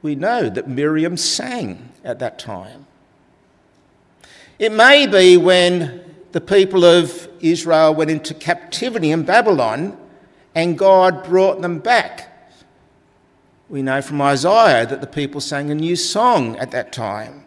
We 0.00 0.14
know 0.14 0.48
that 0.48 0.68
Miriam 0.68 1.16
sang 1.16 1.90
at 2.04 2.20
that 2.20 2.38
time. 2.38 2.86
It 4.58 4.70
may 4.70 5.08
be 5.08 5.36
when 5.36 6.04
the 6.30 6.40
people 6.40 6.84
of 6.84 7.28
Israel 7.40 7.94
went 7.94 8.10
into 8.10 8.34
captivity 8.34 9.10
in 9.10 9.24
Babylon 9.24 9.98
and 10.54 10.78
God 10.78 11.24
brought 11.24 11.60
them 11.62 11.80
back. 11.80 12.31
We 13.72 13.80
know 13.80 14.02
from 14.02 14.20
Isaiah 14.20 14.84
that 14.84 15.00
the 15.00 15.06
people 15.06 15.40
sang 15.40 15.70
a 15.70 15.74
new 15.74 15.96
song 15.96 16.58
at 16.58 16.72
that 16.72 16.92
time. 16.92 17.46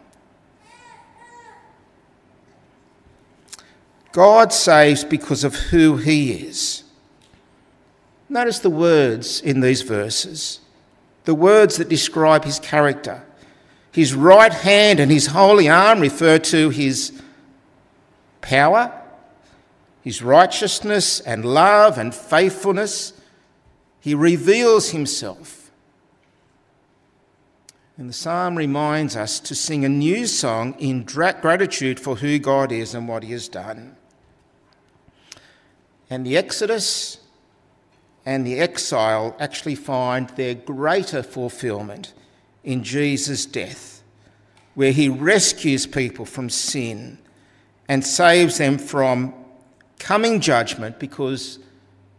God 4.10 4.52
saves 4.52 5.04
because 5.04 5.44
of 5.44 5.54
who 5.54 5.98
he 5.98 6.32
is. 6.32 6.82
Notice 8.28 8.58
the 8.58 8.70
words 8.70 9.40
in 9.40 9.60
these 9.60 9.82
verses, 9.82 10.58
the 11.26 11.34
words 11.34 11.76
that 11.76 11.88
describe 11.88 12.44
his 12.44 12.58
character. 12.58 13.24
His 13.92 14.12
right 14.12 14.52
hand 14.52 14.98
and 14.98 15.12
his 15.12 15.26
holy 15.26 15.68
arm 15.68 16.00
refer 16.00 16.40
to 16.40 16.70
his 16.70 17.22
power, 18.40 19.00
his 20.02 20.22
righteousness 20.22 21.20
and 21.20 21.44
love 21.44 21.98
and 21.98 22.12
faithfulness. 22.12 23.12
He 24.00 24.12
reveals 24.12 24.90
himself. 24.90 25.65
And 27.98 28.10
the 28.10 28.14
psalm 28.14 28.56
reminds 28.56 29.16
us 29.16 29.40
to 29.40 29.54
sing 29.54 29.84
a 29.84 29.88
new 29.88 30.26
song 30.26 30.74
in 30.78 31.04
gratitude 31.04 31.98
for 31.98 32.16
who 32.16 32.38
God 32.38 32.70
is 32.70 32.94
and 32.94 33.08
what 33.08 33.22
he 33.22 33.32
has 33.32 33.48
done. 33.48 33.96
And 36.10 36.26
the 36.26 36.36
Exodus 36.36 37.18
and 38.26 38.46
the 38.46 38.58
exile 38.58 39.34
actually 39.40 39.76
find 39.76 40.28
their 40.30 40.54
greater 40.54 41.22
fulfillment 41.22 42.12
in 42.64 42.82
Jesus' 42.82 43.46
death, 43.46 44.02
where 44.74 44.92
he 44.92 45.08
rescues 45.08 45.86
people 45.86 46.26
from 46.26 46.50
sin 46.50 47.18
and 47.88 48.04
saves 48.04 48.58
them 48.58 48.76
from 48.76 49.32
coming 49.98 50.40
judgment 50.40 50.98
because 50.98 51.60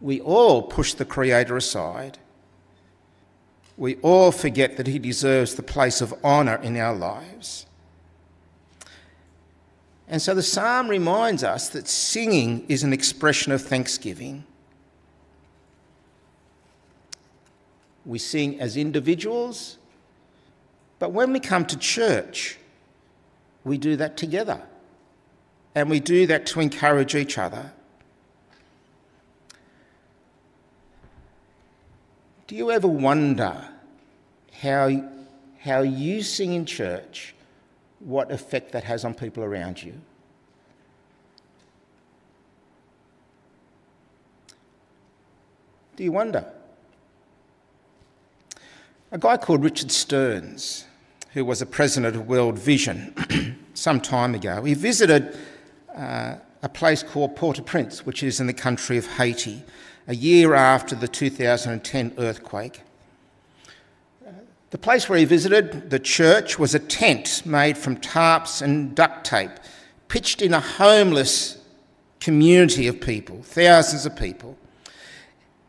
we 0.02 0.22
all 0.22 0.64
push 0.64 0.94
the 0.94 1.06
Creator 1.06 1.56
aside. 1.56 2.18
We 3.78 3.96
all 3.98 4.32
forget 4.32 4.76
that 4.78 4.88
He 4.88 5.00
deserves 5.00 5.56
the 5.56 5.64
place 5.64 6.02
of 6.02 6.14
honour 6.24 6.56
in 6.58 6.76
our 6.78 6.96
lives. 6.96 7.68
And 10.08 10.22
so 10.22 10.34
the 10.34 10.44
psalm 10.44 10.88
reminds 10.88 11.44
us 11.44 11.70
that 11.70 11.88
singing 11.88 12.66
is 12.68 12.84
an 12.84 12.92
expression 12.92 13.52
of 13.52 13.62
thanksgiving. 13.62 14.46
We 18.06 18.20
sing 18.20 18.60
as 18.60 18.78
individuals, 18.78 19.78
but 20.98 21.12
when 21.12 21.34
we 21.34 21.40
come 21.40 21.66
to 21.66 21.78
church, 21.78 22.58
we 23.66 23.78
do 23.78 23.98
that 23.98 24.16
together 24.16 24.62
and 25.76 25.90
we 25.90 26.00
do 26.00 26.26
that 26.26 26.46
to 26.48 26.62
encourage 26.62 27.14
each 27.14 27.38
other. 27.38 27.74
Do 32.48 32.56
you 32.56 32.72
ever 32.72 32.88
wonder 32.88 33.68
how, 34.62 34.90
how 35.60 35.82
you 35.82 36.24
sing 36.24 36.54
in 36.54 36.66
church, 36.66 37.36
what 38.00 38.32
effect 38.32 38.72
that 38.72 38.86
has 38.86 39.04
on 39.04 39.14
people 39.14 39.44
around 39.44 39.84
you? 39.84 40.00
Do 45.98 46.04
you 46.04 46.12
wonder? 46.14 46.46
A 49.12 49.18
guy 49.18 49.36
called 49.36 49.64
Richard 49.64 49.92
Stearns, 49.92 50.86
who 51.34 51.44
was 51.44 51.62
a 51.62 51.66
president 51.66 52.16
of 52.16 52.28
World 52.28 52.58
Vision 52.58 53.60
some 53.74 54.00
time 54.00 54.36
ago, 54.36 54.64
he 54.64 54.74
visited 54.74 55.38
uh, 55.94 56.36
a 56.62 56.70
place 56.70 57.04
called 57.04 57.36
Port-au-Prince, 57.36 58.06
which 58.06 58.24
is 58.24 58.40
in 58.40 58.48
the 58.48 58.54
country 58.54 58.98
of 58.98 59.06
Haiti, 59.08 59.64
a 60.08 60.16
year 60.16 60.54
after 60.54 60.96
the 60.96 61.08
2010 61.08 62.14
earthquake. 62.18 62.82
The 64.70 64.78
place 64.78 65.08
where 65.08 65.20
he 65.20 65.26
visited, 65.26 65.90
the 65.90 66.00
church, 66.00 66.60
was 66.60 66.76
a 66.76 66.80
tent 66.80 67.46
made 67.46 67.78
from 67.78 67.98
tarps 67.98 68.62
and 68.62 68.94
duct 68.96 69.26
tape, 69.26 69.52
pitched 70.08 70.42
in 70.42 70.54
a 70.54 70.60
homeless 70.60 71.58
community 72.20 72.88
of 72.88 73.00
people, 73.00 73.42
thousands 73.44 74.06
of 74.06 74.16
people. 74.16 74.58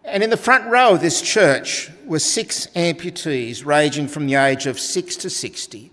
And 0.04 0.22
in 0.22 0.30
the 0.30 0.36
front 0.36 0.68
row 0.70 0.94
of 0.94 1.00
this 1.00 1.20
church 1.20 1.90
were 2.06 2.18
six 2.18 2.66
amputees 2.68 3.64
ranging 3.64 4.08
from 4.08 4.26
the 4.26 4.36
age 4.36 4.66
of 4.66 4.80
six 4.80 5.16
to 5.16 5.30
60. 5.30 5.90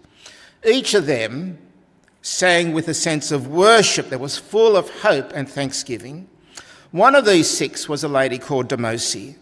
Each 0.65 0.93
of 0.93 1.05
them 1.05 1.59
sang 2.21 2.73
with 2.73 2.87
a 2.87 2.93
sense 2.93 3.31
of 3.31 3.47
worship 3.47 4.09
that 4.09 4.19
was 4.19 4.37
full 4.37 4.75
of 4.75 4.89
hope 5.01 5.31
and 5.35 5.47
thanksgiving. 5.47 6.27
One 6.92 7.15
of 7.15 7.25
these 7.25 7.50
six 7.50 7.89
was 7.89 8.04
a 8.04 8.08
lady 8.08 8.38
called 8.38 8.70
Demosi, 8.70 9.36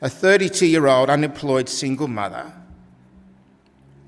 a 0.00 0.08
32 0.08 0.66
year 0.66 0.86
old 0.86 1.10
unemployed 1.10 1.68
single 1.68 2.08
mother. 2.08 2.52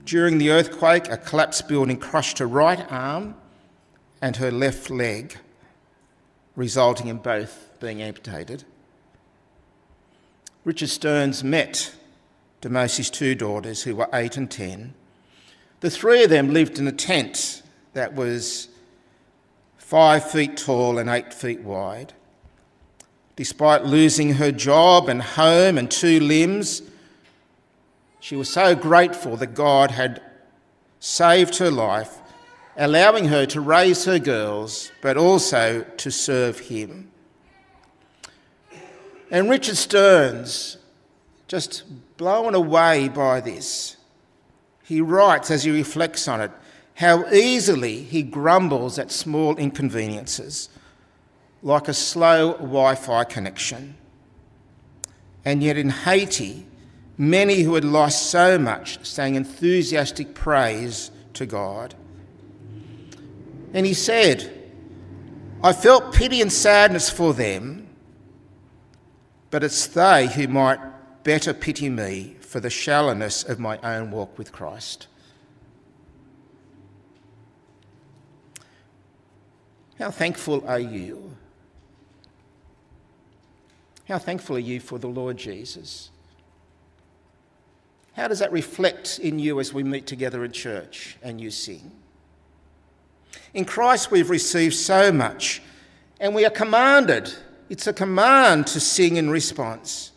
During 0.05 0.39
the 0.39 0.51
earthquake, 0.51 1.09
a 1.09 1.17
collapsed 1.17 1.69
building 1.69 1.97
crushed 1.97 2.39
her 2.39 2.47
right 2.47 2.85
arm 2.91 3.35
and 4.21 4.37
her 4.37 4.51
left 4.51 4.91
leg, 4.91 5.37
resulting 6.57 7.09
in 7.09 7.19
both 7.19 7.71
being 7.81 8.03
amputated. 8.03 8.65
Richard 10.65 10.91
Stearns 10.91 11.43
met 11.43 11.95
Demosi's 12.61 13.09
two 13.09 13.35
daughters, 13.35 13.83
who 13.85 13.97
were 13.97 14.09
eight 14.13 14.37
and 14.37 14.51
ten. 14.51 14.95
The 15.81 15.91
three 15.91 16.25
of 16.25 16.31
them 16.31 16.53
lived 16.53 16.79
in 16.79 16.87
a 16.87 16.93
tent 16.93 17.63
that 17.95 18.15
was 18.15 18.69
five 19.79 20.31
feet 20.31 20.59
tall 20.59 20.99
and 20.99 21.09
eight 21.09 21.33
feet 21.33 21.63
wide. 21.63 22.13
Despite 23.41 23.87
losing 23.87 24.35
her 24.35 24.53
job 24.53 25.09
and 25.09 25.23
home 25.23 25.79
and 25.79 25.91
two 25.91 26.21
limbs, 26.21 26.83
she 28.21 28.37
was 28.37 28.53
so 28.53 28.75
grateful 28.75 29.35
that 29.39 29.55
God 29.55 29.93
had 29.93 30.21
saved 30.99 31.57
her 31.57 31.71
life, 31.71 32.19
allowing 32.77 33.29
her 33.29 33.47
to 33.47 33.63
raise 33.63 34.05
her 34.05 34.19
girls, 34.19 34.93
but 35.01 35.17
also 35.17 35.87
to 35.97 36.11
serve 36.11 36.59
Him. 36.59 37.11
And 39.31 39.49
Richard 39.49 39.79
Stearns, 39.79 40.77
just 41.49 41.85
blown 42.19 42.55
away 42.55 43.09
by 43.09 43.41
this, 43.41 43.97
he 44.85 45.01
writes 45.01 45.51
as 45.51 45.65
he 45.65 45.71
reflects 45.71 46.29
on 46.29 46.43
it 46.43 46.51
how 46.97 47.27
easily 47.31 48.03
he 48.03 48.23
grumbles 48.23 48.99
at 48.99 49.11
small 49.11 49.57
inconveniences, 49.57 50.69
like 51.63 51.89
a 51.89 51.95
slow 51.95 52.53
Wi 52.55 52.95
Fi 52.95 53.25
connection. 53.25 53.97
And 55.45 55.63
yet 55.63 55.77
in 55.77 55.91
Haiti, 55.91 56.67
many 57.17 57.63
who 57.63 57.75
had 57.75 57.85
lost 57.85 58.31
so 58.31 58.59
much 58.59 59.05
sang 59.05 59.35
enthusiastic 59.35 60.35
praise 60.35 61.11
to 61.35 61.47
God. 61.47 61.95
And 63.73 63.87
he 63.87 63.95
said, 63.95 64.51
I 65.63 65.73
felt 65.73 66.15
pity 66.15 66.41
and 66.41 66.53
sadness 66.53 67.11
for 67.11 67.35
them, 67.35 67.89
but 69.51 69.63
it's 69.63 69.87
they 69.87 70.29
who 70.29 70.49
might 70.49 70.81
better 71.23 71.53
pity 71.53 71.89
me 71.89 72.37
for 72.41 72.61
the 72.61 72.71
shallowness 72.71 73.45
of 73.45 73.59
my 73.59 73.79
own 73.83 74.11
walk 74.11 74.39
with 74.39 74.53
Christ. 74.53 75.07
How 79.99 80.11
thankful 80.11 80.65
are 80.67 80.81
you? 80.81 81.37
How 84.11 84.19
thankful 84.19 84.57
are 84.57 84.59
you 84.59 84.81
for 84.81 84.99
the 84.99 85.07
Lord 85.07 85.37
Jesus? 85.37 86.11
How 88.15 88.27
does 88.27 88.41
that 88.41 88.51
reflect 88.51 89.21
in 89.21 89.39
you 89.39 89.61
as 89.61 89.73
we 89.73 89.85
meet 89.85 90.09
together 90.09 90.45
in 90.45 90.51
church 90.51 91.17
and 91.23 91.41
you 91.41 91.53
sing? 91.53 91.93
In 93.55 93.65
Christ, 93.65 94.11
we've 94.11 94.29
received 94.29 94.75
so 94.75 95.13
much, 95.13 95.63
and 96.19 96.35
we 96.35 96.45
are 96.45 96.51
commanded, 96.51 97.33
it's 97.69 97.87
a 97.87 97.93
command 97.93 98.67
to 98.67 98.81
sing 98.81 99.15
in 99.15 99.31
response. 99.31 100.11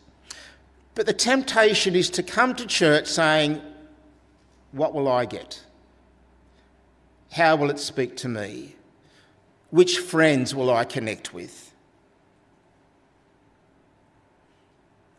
But 0.95 1.05
the 1.05 1.13
temptation 1.13 1.95
is 1.95 2.09
to 2.11 2.23
come 2.23 2.55
to 2.55 2.65
church 2.65 3.05
saying, 3.05 3.61
What 4.71 4.95
will 4.95 5.07
I 5.07 5.25
get? 5.25 5.61
How 7.31 7.55
will 7.57 7.69
it 7.69 7.77
speak 7.77 8.17
to 8.17 8.27
me? 8.27 8.75
Which 9.69 9.99
friends 9.99 10.55
will 10.55 10.71
I 10.71 10.83
connect 10.83 11.31
with? 11.31 11.72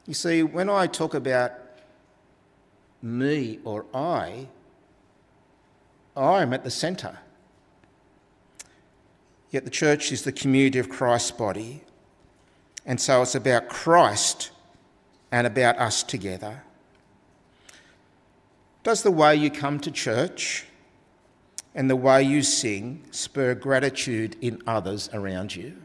You 0.06 0.14
see, 0.14 0.42
when 0.42 0.68
I 0.68 0.87
talk 0.87 1.14
about 1.14 1.52
me 3.04 3.58
or 3.64 3.84
I, 3.94 4.49
I 6.16 6.42
am 6.42 6.52
at 6.52 6.64
the 6.64 6.70
centre. 6.70 7.18
Yet 9.50 9.64
the 9.64 9.70
church 9.70 10.11
is 10.11 10.23
the 10.23 10.32
community 10.32 10.78
of 10.78 10.88
Christ's 10.88 11.30
body, 11.30 11.82
and 12.87 13.00
so 13.00 13.23
it's 13.23 13.34
about 13.34 13.69
Christ 13.69 14.50
and 15.30 15.47
about 15.47 15.78
us 15.78 16.02
together. 16.02 16.62
Does 18.82 19.02
the 19.02 19.10
way 19.10 19.36
you 19.36 19.50
come 19.50 19.80
to 19.80 19.90
church 19.90 20.67
and 21.75 21.88
the 21.88 21.97
way 21.97 22.23
you 22.23 22.43
sing 22.43 23.04
spur 23.10 23.54
gratitude 23.54 24.36
in 24.40 24.60
others 24.67 25.08
around 25.12 25.54
you? 25.54 25.76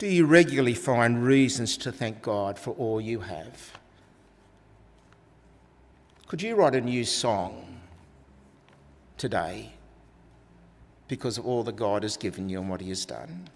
Do 0.00 0.06
you 0.06 0.24
regularly 0.24 0.72
find 0.72 1.22
reasons 1.22 1.76
to 1.76 1.92
thank 1.92 2.22
God 2.22 2.58
for 2.58 2.70
all 2.70 3.02
you 3.02 3.20
have? 3.20 3.78
Could 6.26 6.40
you 6.40 6.54
write 6.54 6.74
a 6.74 6.80
new 6.80 7.04
song 7.04 7.80
today 9.18 9.74
because 11.06 11.36
of 11.36 11.46
all 11.46 11.64
that 11.64 11.76
God 11.76 12.02
has 12.02 12.16
given 12.16 12.48
you 12.48 12.60
and 12.60 12.70
what 12.70 12.80
He 12.80 12.88
has 12.88 13.04
done? 13.04 13.50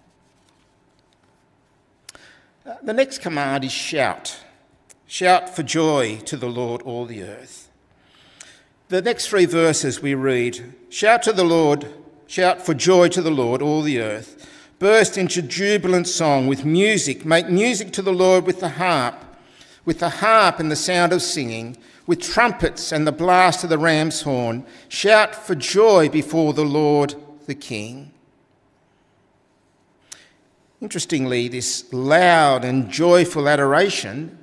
Uh, 2.63 2.75
the 2.83 2.93
next 2.93 3.21
command 3.21 3.63
is 3.63 3.71
shout. 3.71 4.39
Shout 5.07 5.49
for 5.49 5.63
joy 5.63 6.17
to 6.25 6.37
the 6.37 6.45
Lord, 6.47 6.83
all 6.83 7.07
the 7.07 7.23
earth. 7.23 7.71
The 8.89 9.01
next 9.01 9.29
three 9.29 9.47
verses 9.47 9.99
we 9.99 10.13
read 10.13 10.75
Shout 10.89 11.23
to 11.23 11.33
the 11.33 11.43
Lord, 11.43 11.91
shout 12.27 12.63
for 12.63 12.75
joy 12.75 13.07
to 13.07 13.23
the 13.23 13.31
Lord, 13.31 13.63
all 13.63 13.81
the 13.81 13.99
earth. 13.99 14.51
Burst 14.79 15.17
into 15.17 15.41
jubilant 15.41 16.07
song 16.07 16.47
with 16.47 16.65
music. 16.65 17.25
Make 17.25 17.49
music 17.49 17.91
to 17.93 18.01
the 18.01 18.13
Lord 18.13 18.45
with 18.45 18.59
the 18.59 18.69
harp, 18.69 19.15
with 19.85 19.99
the 19.99 20.09
harp 20.09 20.59
and 20.59 20.71
the 20.71 20.75
sound 20.75 21.13
of 21.13 21.21
singing, 21.21 21.77
with 22.05 22.21
trumpets 22.21 22.91
and 22.91 23.07
the 23.07 23.11
blast 23.11 23.63
of 23.63 23.69
the 23.69 23.77
ram's 23.77 24.21
horn. 24.21 24.65
Shout 24.89 25.33
for 25.33 25.55
joy 25.55 26.09
before 26.09 26.53
the 26.53 26.65
Lord 26.65 27.15
the 27.45 27.55
King. 27.55 28.11
Interestingly, 30.81 31.47
this 31.47 31.91
loud 31.93 32.65
and 32.65 32.89
joyful 32.89 33.47
adoration 33.47 34.37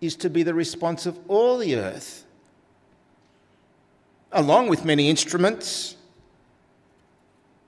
is 0.00 0.14
to 0.16 0.28
be 0.28 0.42
the 0.42 0.54
response 0.54 1.06
of 1.06 1.18
all 1.26 1.58
the 1.58 1.76
earth 1.76 2.24
along 4.34 4.68
with 4.68 4.84
many 4.84 5.08
instruments, 5.08 5.96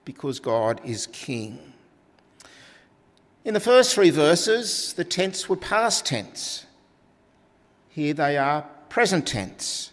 because 0.04 0.40
God 0.40 0.80
is 0.84 1.06
King. 1.06 1.72
In 3.46 3.54
the 3.54 3.60
first 3.60 3.94
three 3.94 4.10
verses, 4.10 4.92
the 4.94 5.04
tense 5.04 5.48
were 5.48 5.56
past 5.56 6.04
tense. 6.04 6.66
Here 7.88 8.12
they 8.12 8.36
are 8.36 8.62
present 8.88 9.24
tense. 9.24 9.92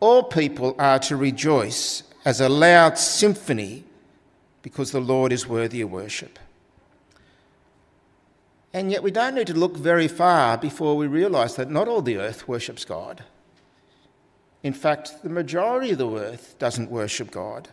All 0.00 0.22
people 0.22 0.74
are 0.78 0.98
to 1.00 1.16
rejoice 1.16 2.02
as 2.24 2.40
a 2.40 2.48
loud 2.48 2.96
symphony 2.96 3.84
because 4.62 4.90
the 4.90 5.02
Lord 5.02 5.32
is 5.32 5.46
worthy 5.46 5.82
of 5.82 5.92
worship. 5.92 6.38
And 8.72 8.90
yet, 8.90 9.02
we 9.02 9.10
don't 9.10 9.34
need 9.34 9.48
to 9.48 9.54
look 9.54 9.76
very 9.76 10.08
far 10.08 10.56
before 10.56 10.96
we 10.96 11.06
realise 11.06 11.56
that 11.56 11.70
not 11.70 11.88
all 11.88 12.00
the 12.00 12.16
earth 12.16 12.48
worships 12.48 12.86
God. 12.86 13.22
In 14.62 14.72
fact, 14.72 15.22
the 15.22 15.28
majority 15.28 15.90
of 15.90 15.98
the 15.98 16.10
earth 16.10 16.54
doesn't 16.58 16.90
worship 16.90 17.30
God. 17.30 17.68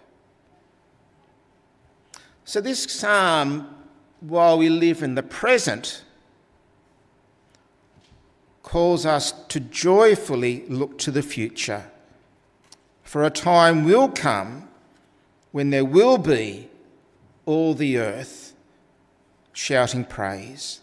So, 2.43 2.59
this 2.59 2.83
psalm, 2.83 3.78
while 4.21 4.57
we 4.57 4.69
live 4.69 5.01
in 5.01 5.15
the 5.15 5.23
present, 5.23 6.03
calls 8.63 9.05
us 9.05 9.31
to 9.47 9.59
joyfully 9.59 10.65
look 10.67 10.97
to 10.99 11.11
the 11.11 11.23
future. 11.23 11.89
For 13.03 13.23
a 13.23 13.29
time 13.29 13.85
will 13.85 14.09
come 14.09 14.69
when 15.51 15.71
there 15.71 15.85
will 15.85 16.17
be 16.17 16.69
all 17.45 17.73
the 17.73 17.97
earth 17.97 18.53
shouting 19.53 20.05
praise. 20.05 20.81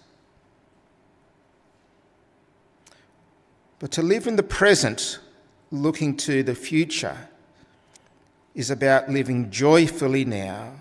But 3.79 3.92
to 3.92 4.03
live 4.03 4.27
in 4.27 4.37
the 4.37 4.42
present 4.42 5.20
looking 5.70 6.16
to 6.16 6.42
the 6.42 6.55
future 6.55 7.29
is 8.55 8.70
about 8.70 9.11
living 9.11 9.51
joyfully 9.51 10.25
now, 10.25 10.81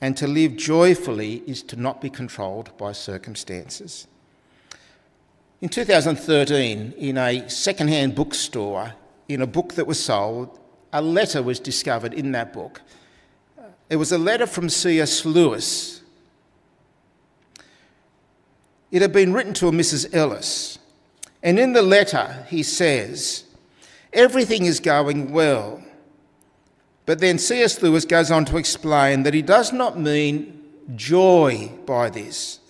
and 0.00 0.16
to 0.16 0.26
live 0.26 0.56
joyfully 0.56 1.42
is 1.46 1.62
to 1.64 1.76
not 1.76 2.00
be 2.00 2.10
controlled 2.10 2.76
by 2.76 2.92
circumstances. 2.92 4.06
In 5.60 5.68
2013, 5.68 6.94
in 6.98 7.16
a 7.16 7.48
second-hand 7.48 8.14
bookstore, 8.14 8.92
in 9.28 9.40
a 9.40 9.46
book 9.46 9.74
that 9.74 9.86
was 9.86 10.02
sold, 10.02 10.58
a 10.92 11.00
letter 11.00 11.42
was 11.42 11.58
discovered 11.58 12.12
in 12.12 12.32
that 12.32 12.52
book. 12.52 12.82
It 13.88 13.96
was 13.96 14.12
a 14.12 14.18
letter 14.18 14.46
from 14.46 14.68
C.S. 14.68 15.24
Lewis. 15.24 16.02
It 18.90 19.02
had 19.02 19.12
been 19.12 19.32
written 19.32 19.54
to 19.54 19.68
a 19.68 19.72
Mrs. 19.72 20.14
Ellis, 20.14 20.78
and 21.42 21.58
in 21.58 21.72
the 21.72 21.82
letter 21.82 22.46
he 22.48 22.62
says, 22.62 23.44
Everything 24.12 24.64
is 24.64 24.80
going 24.80 25.32
well. 25.32 25.82
But 27.06 27.20
then 27.20 27.38
C.S. 27.38 27.80
Lewis 27.82 28.04
goes 28.04 28.30
on 28.30 28.44
to 28.46 28.56
explain 28.56 29.22
that 29.22 29.32
he 29.32 29.42
does 29.42 29.72
not 29.72 29.98
mean 29.98 30.56
joy 30.94 31.70
by 31.84 32.10
this, 32.10 32.60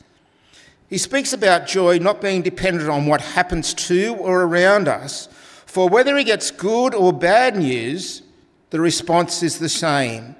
He 0.88 0.98
speaks 0.98 1.32
about 1.32 1.66
joy 1.66 1.98
not 1.98 2.22
being 2.22 2.42
dependent 2.42 2.88
on 2.88 3.06
what 3.06 3.20
happens 3.20 3.74
to 3.74 4.14
or 4.20 4.42
around 4.42 4.88
us, 4.88 5.28
for 5.66 5.88
whether 5.88 6.16
he 6.16 6.24
gets 6.24 6.50
good 6.50 6.94
or 6.94 7.12
bad 7.12 7.56
news, 7.56 8.22
the 8.70 8.80
response 8.80 9.42
is 9.42 9.58
the 9.58 9.68
same 9.68 10.36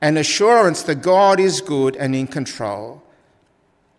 an 0.00 0.16
assurance 0.16 0.82
that 0.84 1.02
God 1.02 1.40
is 1.40 1.60
good 1.60 1.96
and 1.96 2.14
in 2.14 2.28
control. 2.28 3.02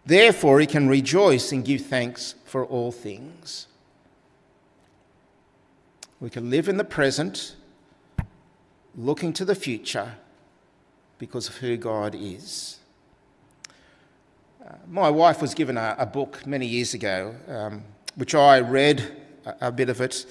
Therefore, 0.06 0.62
he 0.62 0.66
can 0.66 0.88
rejoice 0.88 1.52
and 1.52 1.66
give 1.66 1.82
thanks 1.82 2.36
for 2.46 2.66
all 2.66 2.94
things. 2.94 3.68
We 6.22 6.30
can 6.30 6.50
live 6.50 6.70
in 6.70 6.78
the 6.78 6.86
present, 6.86 7.58
looking 8.96 9.34
to 9.34 9.46
the 9.46 9.56
future 9.56 10.14
because 11.18 11.48
of 11.48 11.58
who 11.58 11.78
God 11.78 12.16
is. 12.16 12.80
Uh, 14.66 14.76
my 14.88 15.10
wife 15.10 15.42
was 15.42 15.54
given 15.54 15.78
a, 15.78 15.96
a, 15.98 16.06
book 16.06 16.46
many 16.46 16.66
years 16.66 16.94
ago, 16.94 17.36
um, 17.48 17.84
which 18.16 18.36
I 18.36 18.60
read 18.60 19.16
a, 19.46 19.68
a 19.68 19.72
bit 19.72 19.90
of 19.90 20.02
it. 20.02 20.26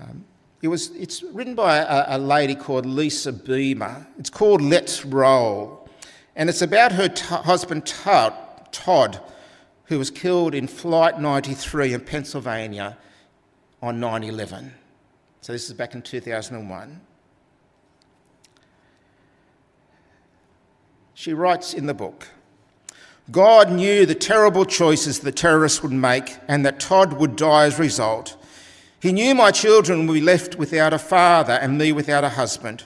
Um, 0.00 0.24
it 0.62 0.68
was, 0.68 0.90
it's 0.92 1.22
written 1.22 1.54
by 1.54 1.76
a, 1.76 2.16
a 2.16 2.18
lady 2.18 2.54
called 2.54 2.86
Lisa 2.86 3.32
Beamer. 3.32 4.06
It's 4.18 4.30
called 4.30 4.62
Let's 4.62 5.04
Roll. 5.04 5.88
And 6.36 6.48
it's 6.48 6.62
about 6.62 6.92
her 6.92 7.08
t- 7.08 7.22
husband 7.26 7.86
Todd, 7.86 8.34
Todd, 8.72 9.20
who 9.84 9.98
was 9.98 10.10
killed 10.10 10.54
in 10.54 10.66
Flight 10.66 11.20
93 11.20 11.92
in 11.92 12.00
Pennsylvania 12.00 12.96
on 13.82 14.00
9 14.00 14.24
11. 14.24 14.72
So 15.42 15.52
this 15.52 15.68
is 15.68 15.74
back 15.74 15.94
in 15.94 16.02
2001. 16.02 17.00
She 21.24 21.32
writes 21.32 21.72
in 21.72 21.86
the 21.86 21.94
book 21.94 22.28
God 23.30 23.72
knew 23.72 24.04
the 24.04 24.14
terrible 24.14 24.66
choices 24.66 25.20
the 25.20 25.32
terrorists 25.32 25.82
would 25.82 25.90
make 25.90 26.36
and 26.48 26.66
that 26.66 26.78
Todd 26.78 27.14
would 27.14 27.34
die 27.34 27.64
as 27.64 27.78
a 27.78 27.82
result. 27.82 28.36
He 29.00 29.10
knew 29.10 29.34
my 29.34 29.50
children 29.50 30.06
would 30.06 30.12
be 30.12 30.20
left 30.20 30.56
without 30.56 30.92
a 30.92 30.98
father 30.98 31.54
and 31.54 31.78
me 31.78 31.92
without 31.92 32.24
a 32.24 32.28
husband. 32.28 32.84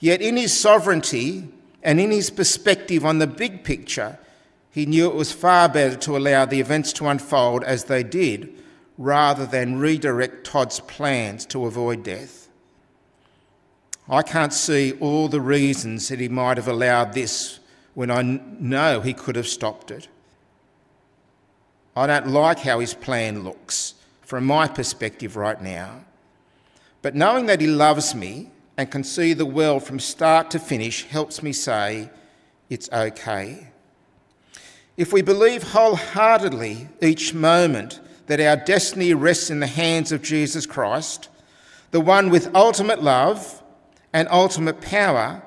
Yet, 0.00 0.20
in 0.20 0.36
his 0.36 0.58
sovereignty 0.58 1.46
and 1.80 2.00
in 2.00 2.10
his 2.10 2.28
perspective 2.28 3.04
on 3.04 3.20
the 3.20 3.28
big 3.28 3.62
picture, 3.62 4.18
he 4.72 4.84
knew 4.84 5.08
it 5.08 5.14
was 5.14 5.30
far 5.30 5.68
better 5.68 5.94
to 5.94 6.16
allow 6.16 6.44
the 6.44 6.58
events 6.58 6.92
to 6.94 7.06
unfold 7.06 7.62
as 7.62 7.84
they 7.84 8.02
did 8.02 8.52
rather 8.98 9.46
than 9.46 9.78
redirect 9.78 10.44
Todd's 10.44 10.80
plans 10.80 11.46
to 11.46 11.66
avoid 11.66 12.02
death. 12.02 12.48
I 14.08 14.22
can't 14.22 14.52
see 14.52 14.90
all 14.98 15.28
the 15.28 15.40
reasons 15.40 16.08
that 16.08 16.18
he 16.18 16.28
might 16.28 16.56
have 16.56 16.66
allowed 16.66 17.12
this 17.12 17.60
when 17.96 18.10
I 18.10 18.20
know 18.20 19.00
he 19.00 19.14
could 19.14 19.36
have 19.36 19.48
stopped 19.48 19.90
it. 19.90 20.06
I 21.96 22.06
don't 22.06 22.28
like 22.28 22.58
how 22.58 22.78
his 22.78 22.92
plan 22.92 23.42
looks 23.42 23.94
from 24.20 24.44
my 24.44 24.68
perspective 24.68 25.34
right 25.34 25.58
now. 25.62 26.04
But 27.00 27.14
knowing 27.14 27.46
that 27.46 27.62
he 27.62 27.66
loves 27.66 28.14
me 28.14 28.50
and 28.76 28.90
can 28.90 29.02
see 29.02 29.32
the 29.32 29.46
world 29.46 29.82
from 29.82 29.98
start 29.98 30.50
to 30.50 30.58
finish 30.58 31.06
helps 31.06 31.42
me 31.42 31.54
say 31.54 32.10
it's 32.68 32.90
okay. 32.92 33.68
If 34.98 35.10
we 35.10 35.22
believe 35.22 35.62
wholeheartedly 35.62 36.88
each 37.00 37.32
moment 37.32 38.00
that 38.26 38.40
our 38.40 38.56
destiny 38.56 39.14
rests 39.14 39.48
in 39.48 39.60
the 39.60 39.66
hands 39.66 40.12
of 40.12 40.20
Jesus 40.20 40.66
Christ, 40.66 41.30
the 41.92 42.00
one 42.02 42.28
with 42.28 42.54
ultimate 42.54 43.02
love 43.02 43.62
and 44.12 44.28
ultimate 44.30 44.82
power, 44.82 45.42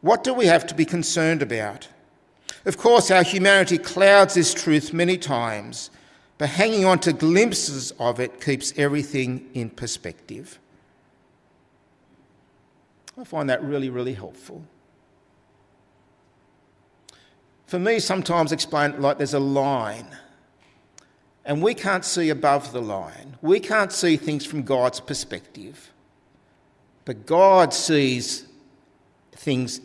what 0.00 0.24
do 0.24 0.34
we 0.34 0.46
have 0.46 0.66
to 0.66 0.74
be 0.74 0.84
concerned 0.84 1.42
about? 1.42 1.88
Of 2.64 2.76
course, 2.76 3.10
our 3.10 3.22
humanity 3.22 3.78
clouds 3.78 4.34
this 4.34 4.52
truth 4.52 4.92
many 4.92 5.16
times, 5.16 5.90
but 6.38 6.48
hanging 6.48 6.84
on 6.84 6.98
to 7.00 7.12
glimpses 7.12 7.92
of 7.92 8.20
it 8.20 8.40
keeps 8.40 8.72
everything 8.76 9.48
in 9.54 9.70
perspective. 9.70 10.58
I 13.18 13.24
find 13.24 13.48
that 13.48 13.62
really, 13.62 13.88
really 13.88 14.14
helpful. 14.14 14.62
For 17.66 17.78
me, 17.78 17.98
sometimes 17.98 18.52
explain 18.52 19.00
like 19.00 19.18
there's 19.18 19.34
a 19.34 19.40
line, 19.40 20.08
and 21.44 21.62
we 21.62 21.74
can't 21.74 22.04
see 22.04 22.30
above 22.30 22.72
the 22.72 22.82
line. 22.82 23.36
We 23.40 23.58
can't 23.58 23.92
see 23.92 24.16
things 24.16 24.44
from 24.44 24.62
God's 24.62 25.00
perspective, 25.00 25.92
but 27.04 27.26
God 27.26 27.72
sees 27.72 28.46
things 29.36 29.80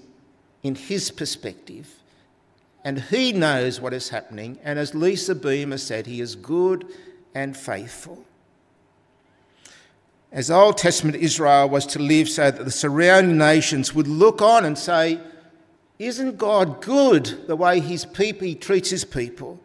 in 0.64 0.76
his 0.76 1.12
perspective. 1.12 2.00
And 2.84 3.00
he 3.00 3.32
knows 3.32 3.80
what 3.80 3.94
is 3.94 4.10
happening. 4.10 4.58
And 4.64 4.80
as 4.80 4.96
Lisa 4.96 5.36
Beamer 5.36 5.78
said, 5.78 6.08
he 6.08 6.22
is 6.22 6.36
good 6.36 6.88
and 7.36 7.56
faithful. 7.56 8.26
As 10.32 10.50
Old 10.50 10.78
Testament 10.78 11.18
Israel 11.18 11.70
was 11.70 11.86
to 11.88 12.00
live 12.00 12.30
so 12.30 12.50
that 12.50 12.64
the 12.64 12.72
surrounding 12.72 13.38
nations 13.38 13.94
would 13.94 14.08
look 14.08 14.42
on 14.42 14.66
and 14.66 14.78
say, 14.78 15.20
Isn't 16.00 16.38
God 16.38 16.82
good 16.82 17.48
the 17.48 17.56
way 17.56 17.80
his 17.80 18.06
people, 18.06 18.48
he 18.48 18.56
treats 18.56 18.90
his 18.90 19.04
people? 19.04 19.60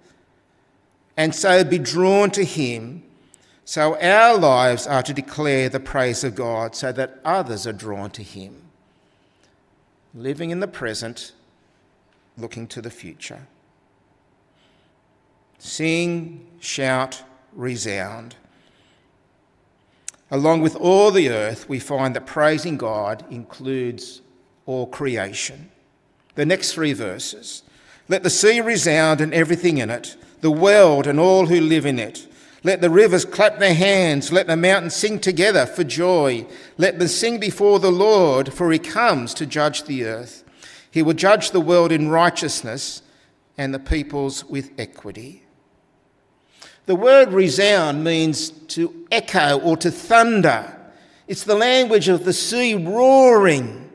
And 1.16 1.34
so 1.34 1.64
be 1.64 1.78
drawn 1.78 2.30
to 2.32 2.44
him. 2.44 3.04
So 3.64 3.98
our 4.00 4.36
lives 4.36 4.86
are 4.86 5.02
to 5.02 5.14
declare 5.14 5.68
the 5.68 5.80
praise 5.80 6.24
of 6.24 6.34
God 6.34 6.74
so 6.74 6.92
that 6.92 7.20
others 7.24 7.66
are 7.66 7.72
drawn 7.72 8.10
to 8.10 8.22
him 8.22 8.65
living 10.16 10.50
in 10.50 10.60
the 10.60 10.66
present, 10.66 11.32
looking 12.38 12.66
to 12.66 12.80
the 12.80 12.90
future. 12.90 13.46
Sing, 15.58 16.46
shout, 16.58 17.22
resound. 17.52 18.34
Along 20.30 20.62
with 20.62 20.74
all 20.76 21.10
the 21.10 21.28
earth, 21.28 21.68
we 21.68 21.78
find 21.78 22.16
that 22.16 22.26
praising 22.26 22.76
God 22.78 23.24
includes 23.30 24.22
all 24.64 24.86
creation. 24.86 25.70
The 26.34 26.46
next 26.46 26.72
three 26.72 26.92
verses 26.92 27.62
Let 28.08 28.22
the 28.22 28.30
sea 28.30 28.60
resound 28.60 29.20
and 29.20 29.34
everything 29.34 29.78
in 29.78 29.90
it, 29.90 30.16
the 30.40 30.50
world 30.50 31.08
and 31.08 31.18
all 31.18 31.46
who 31.46 31.60
live 31.60 31.84
in 31.84 31.98
it. 31.98 32.28
Let 32.66 32.80
the 32.80 32.90
rivers 32.90 33.24
clap 33.24 33.60
their 33.60 33.74
hands. 33.74 34.32
Let 34.32 34.48
the 34.48 34.56
mountains 34.56 34.96
sing 34.96 35.20
together 35.20 35.66
for 35.66 35.84
joy. 35.84 36.48
Let 36.78 36.98
them 36.98 37.06
sing 37.06 37.38
before 37.38 37.78
the 37.78 37.92
Lord, 37.92 38.52
for 38.52 38.72
he 38.72 38.80
comes 38.80 39.34
to 39.34 39.46
judge 39.46 39.84
the 39.84 40.04
earth. 40.04 40.42
He 40.90 41.00
will 41.00 41.14
judge 41.14 41.52
the 41.52 41.60
world 41.60 41.92
in 41.92 42.08
righteousness 42.08 43.02
and 43.56 43.72
the 43.72 43.78
peoples 43.78 44.44
with 44.46 44.72
equity. 44.78 45.44
The 46.86 46.96
word 46.96 47.32
resound 47.32 48.02
means 48.02 48.50
to 48.50 49.06
echo 49.12 49.60
or 49.60 49.76
to 49.76 49.92
thunder. 49.92 50.76
It's 51.28 51.44
the 51.44 51.54
language 51.54 52.08
of 52.08 52.24
the 52.24 52.32
sea 52.32 52.74
roaring, 52.74 53.88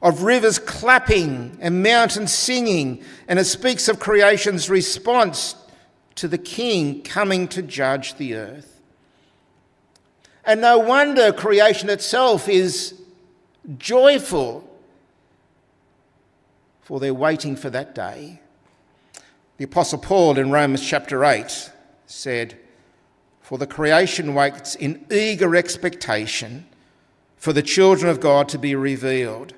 of 0.00 0.22
rivers 0.22 0.58
clapping 0.58 1.58
and 1.60 1.82
mountains 1.82 2.32
singing, 2.32 3.04
and 3.28 3.38
it 3.38 3.44
speaks 3.44 3.88
of 3.88 4.00
creation's 4.00 4.70
response 4.70 5.54
to 6.16 6.28
the 6.28 6.38
king 6.38 7.02
coming 7.02 7.48
to 7.48 7.62
judge 7.62 8.14
the 8.16 8.34
earth. 8.34 8.80
And 10.44 10.60
no 10.60 10.78
wonder 10.78 11.32
creation 11.32 11.88
itself 11.90 12.48
is 12.48 13.00
joyful, 13.78 14.68
for 16.82 16.98
they're 16.98 17.14
waiting 17.14 17.56
for 17.56 17.70
that 17.70 17.94
day. 17.94 18.40
The 19.58 19.64
Apostle 19.64 19.98
Paul 19.98 20.38
in 20.38 20.50
Romans 20.50 20.86
chapter 20.86 21.24
8 21.24 21.70
said, 22.06 22.58
For 23.42 23.58
the 23.58 23.66
creation 23.66 24.34
waits 24.34 24.74
in 24.74 25.04
eager 25.10 25.54
expectation 25.54 26.66
for 27.36 27.52
the 27.52 27.62
children 27.62 28.10
of 28.10 28.20
God 28.20 28.48
to 28.50 28.58
be 28.58 28.74
revealed. 28.74 29.54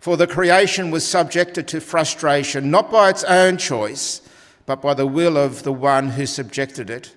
For 0.00 0.16
the 0.16 0.26
creation 0.26 0.90
was 0.90 1.06
subjected 1.06 1.66
to 1.68 1.80
frustration, 1.80 2.70
not 2.70 2.90
by 2.90 3.10
its 3.10 3.24
own 3.24 3.56
choice 3.56 4.22
but 4.68 4.82
by 4.82 4.92
the 4.92 5.06
will 5.06 5.38
of 5.38 5.62
the 5.62 5.72
one 5.72 6.10
who 6.10 6.26
subjected 6.26 6.90
it, 6.90 7.16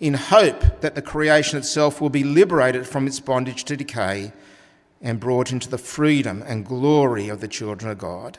in 0.00 0.14
hope 0.14 0.80
that 0.80 0.94
the 0.94 1.02
creation 1.02 1.58
itself 1.58 2.00
will 2.00 2.08
be 2.08 2.24
liberated 2.24 2.86
from 2.86 3.06
its 3.06 3.20
bondage 3.20 3.64
to 3.64 3.76
decay 3.76 4.32
and 5.02 5.20
brought 5.20 5.52
into 5.52 5.68
the 5.68 5.76
freedom 5.76 6.42
and 6.46 6.64
glory 6.64 7.28
of 7.28 7.42
the 7.42 7.48
children 7.48 7.90
of 7.90 7.98
God. 7.98 8.38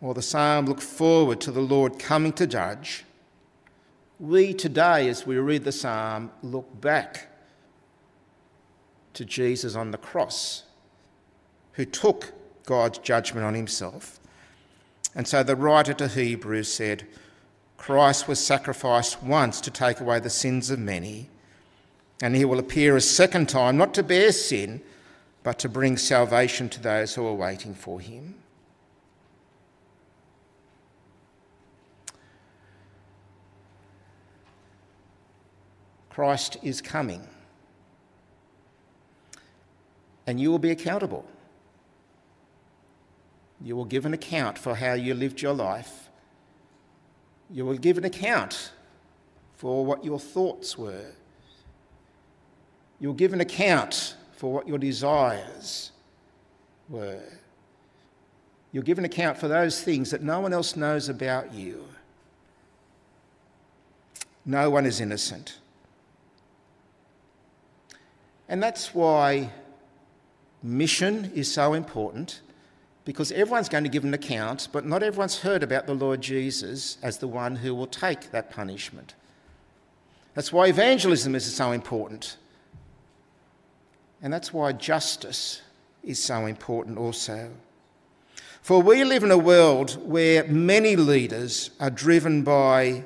While 0.00 0.14
the 0.14 0.20
psalm 0.20 0.66
looked 0.66 0.82
forward 0.82 1.40
to 1.42 1.52
the 1.52 1.60
Lord 1.60 2.00
coming 2.00 2.32
to 2.32 2.46
judge, 2.48 3.04
we 4.18 4.52
today, 4.52 5.08
as 5.08 5.24
we 5.24 5.36
read 5.36 5.62
the 5.62 5.70
psalm, 5.70 6.32
look 6.42 6.80
back 6.80 7.28
to 9.12 9.24
Jesus 9.24 9.76
on 9.76 9.92
the 9.92 9.98
cross, 9.98 10.64
who 11.74 11.84
took 11.84 12.32
God's 12.64 12.98
judgment 12.98 13.46
on 13.46 13.54
himself 13.54 14.18
and 15.14 15.28
so 15.28 15.42
the 15.42 15.56
writer 15.56 15.94
to 15.94 16.08
Hebrews 16.08 16.72
said, 16.72 17.06
Christ 17.76 18.26
was 18.26 18.44
sacrificed 18.44 19.22
once 19.22 19.60
to 19.60 19.70
take 19.70 20.00
away 20.00 20.18
the 20.18 20.30
sins 20.30 20.70
of 20.70 20.78
many, 20.78 21.28
and 22.22 22.34
he 22.34 22.44
will 22.44 22.58
appear 22.58 22.96
a 22.96 23.00
second 23.00 23.48
time, 23.48 23.76
not 23.76 23.94
to 23.94 24.02
bear 24.02 24.32
sin, 24.32 24.80
but 25.42 25.58
to 25.58 25.68
bring 25.68 25.96
salvation 25.96 26.68
to 26.70 26.80
those 26.80 27.14
who 27.14 27.26
are 27.26 27.34
waiting 27.34 27.74
for 27.74 28.00
him. 28.00 28.34
Christ 36.08 36.56
is 36.62 36.80
coming, 36.80 37.28
and 40.26 40.40
you 40.40 40.50
will 40.50 40.60
be 40.60 40.70
accountable. 40.70 41.26
You 43.64 43.74
will 43.76 43.86
give 43.86 44.04
an 44.04 44.12
account 44.12 44.58
for 44.58 44.74
how 44.74 44.92
you 44.92 45.14
lived 45.14 45.40
your 45.40 45.54
life. 45.54 46.10
You 47.50 47.64
will 47.64 47.78
give 47.78 47.96
an 47.96 48.04
account 48.04 48.72
for 49.54 49.86
what 49.86 50.04
your 50.04 50.20
thoughts 50.20 50.76
were. 50.76 51.12
You'll 53.00 53.14
give 53.14 53.32
an 53.32 53.40
account 53.40 54.16
for 54.36 54.52
what 54.52 54.68
your 54.68 54.76
desires 54.76 55.92
were. 56.90 57.22
You'll 58.70 58.84
give 58.84 58.98
an 58.98 59.06
account 59.06 59.38
for 59.38 59.48
those 59.48 59.80
things 59.80 60.10
that 60.10 60.22
no 60.22 60.40
one 60.40 60.52
else 60.52 60.76
knows 60.76 61.08
about 61.08 61.54
you. 61.54 61.86
No 64.44 64.68
one 64.68 64.84
is 64.84 65.00
innocent. 65.00 65.58
And 68.46 68.62
that's 68.62 68.94
why 68.94 69.50
mission 70.62 71.32
is 71.34 71.50
so 71.50 71.72
important, 71.72 72.42
because 73.04 73.30
everyone's 73.32 73.68
going 73.68 73.84
to 73.84 73.90
give 73.90 74.04
an 74.04 74.14
account, 74.14 74.68
but 74.72 74.86
not 74.86 75.02
everyone's 75.02 75.40
heard 75.40 75.62
about 75.62 75.86
the 75.86 75.94
Lord 75.94 76.20
Jesus 76.20 76.98
as 77.02 77.18
the 77.18 77.28
one 77.28 77.56
who 77.56 77.74
will 77.74 77.86
take 77.86 78.30
that 78.30 78.50
punishment. 78.50 79.14
That's 80.34 80.52
why 80.52 80.68
evangelism 80.68 81.34
is 81.34 81.52
so 81.54 81.72
important. 81.72 82.36
And 84.22 84.32
that's 84.32 84.52
why 84.52 84.72
justice 84.72 85.60
is 86.02 86.22
so 86.22 86.46
important 86.46 86.98
also. 86.98 87.50
For 88.62 88.80
we 88.80 89.04
live 89.04 89.22
in 89.22 89.30
a 89.30 89.38
world 89.38 89.98
where 90.08 90.44
many 90.44 90.96
leaders 90.96 91.70
are 91.78 91.90
driven 91.90 92.42
by 92.42 93.04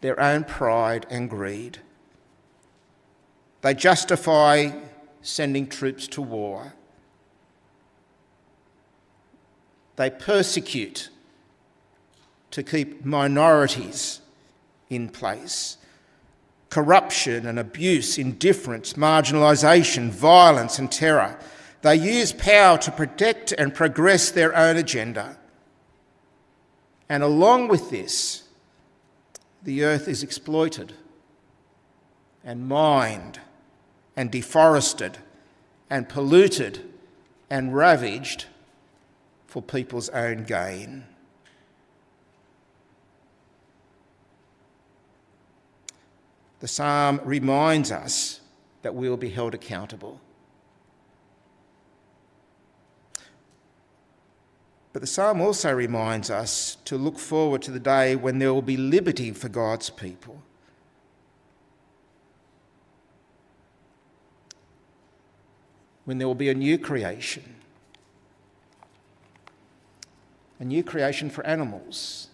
their 0.00 0.18
own 0.20 0.44
pride 0.44 1.06
and 1.10 1.28
greed. 1.28 1.78
They 3.62 3.74
justify 3.74 4.70
sending 5.22 5.66
troops 5.66 6.06
to 6.08 6.22
war. 6.22 6.74
They 9.96 10.10
persecute 10.10 11.08
to 12.50 12.62
keep 12.62 13.04
minorities 13.04 14.20
in 14.90 15.08
place. 15.08 15.78
Corruption 16.70 17.46
and 17.46 17.58
abuse, 17.58 18.18
indifference, 18.18 18.94
marginalisation, 18.94 20.08
violence 20.10 20.78
and 20.78 20.90
terror 20.90 21.38
they 21.82 21.96
use 21.96 22.32
power 22.32 22.78
to 22.78 22.92
protect 22.92 23.52
and 23.52 23.74
progress 23.74 24.30
their 24.30 24.56
own 24.56 24.76
agenda. 24.76 25.36
And 27.08 27.22
along 27.22 27.68
with 27.68 27.90
this, 27.90 28.44
the 29.62 29.84
earth 29.84 30.08
is 30.08 30.22
exploited 30.22 30.94
and 32.44 32.68
mined 32.68 33.40
and 34.16 34.30
deforested 34.30 35.18
and 35.90 36.08
polluted 36.08 36.80
and 37.50 37.74
ravaged 37.74 38.46
for 39.52 39.60
people's 39.60 40.08
own 40.08 40.44
gain. 40.44 41.04
The 46.60 46.68
psalm 46.68 47.20
reminds 47.22 47.92
us 47.92 48.40
that 48.80 48.94
we 48.94 49.10
will 49.10 49.18
be 49.18 49.28
held 49.28 49.52
accountable. 49.52 50.22
But 54.94 55.02
the 55.02 55.06
psalm 55.06 55.42
also 55.42 55.70
reminds 55.70 56.30
us 56.30 56.78
to 56.86 56.96
look 56.96 57.18
forward 57.18 57.60
to 57.62 57.70
the 57.70 57.78
day 57.78 58.16
when 58.16 58.38
there 58.38 58.54
will 58.54 58.62
be 58.62 58.78
liberty 58.78 59.32
for 59.32 59.50
God's 59.50 59.90
people. 59.90 60.40
When 66.06 66.16
there 66.16 66.26
will 66.26 66.34
be 66.34 66.48
a 66.48 66.54
new 66.54 66.78
creation. 66.78 67.56
A 70.62 70.64
new 70.64 70.84
creation 70.84 71.28
for 71.28 71.44
animals, 71.44 72.28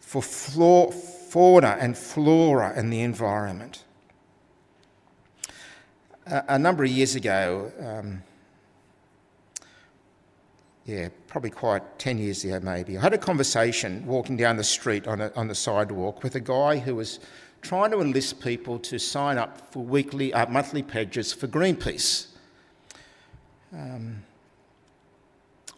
for 0.00 0.22
fauna 0.22 1.76
and 1.78 1.94
flora 1.94 2.72
and 2.74 2.90
the 2.90 3.02
environment. 3.02 3.84
A, 6.24 6.44
a 6.48 6.58
number 6.58 6.82
of 6.82 6.88
years 6.88 7.14
ago, 7.14 7.70
um, 7.78 8.22
yeah, 10.86 11.10
probably 11.26 11.50
quite 11.50 11.98
10 11.98 12.16
years 12.16 12.42
ago 12.42 12.58
maybe, 12.60 12.96
I 12.96 13.02
had 13.02 13.12
a 13.12 13.18
conversation 13.18 14.06
walking 14.06 14.38
down 14.38 14.56
the 14.56 14.64
street 14.64 15.06
on, 15.06 15.20
a, 15.20 15.30
on 15.36 15.46
the 15.46 15.54
sidewalk 15.54 16.22
with 16.22 16.36
a 16.36 16.40
guy 16.40 16.78
who 16.78 16.94
was 16.94 17.20
trying 17.60 17.90
to 17.90 18.00
enlist 18.00 18.40
people 18.40 18.78
to 18.78 18.98
sign 18.98 19.36
up 19.36 19.74
for 19.74 19.84
weekly, 19.84 20.32
uh, 20.32 20.48
monthly 20.48 20.82
pledges 20.82 21.34
for 21.34 21.48
Greenpeace. 21.48 22.28
Um, 23.74 24.22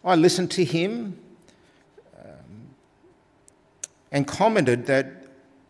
I 0.05 0.15
listened 0.15 0.51
to 0.51 0.63
him 0.63 1.19
and 4.11 4.27
commented 4.27 4.85
that 4.87 5.07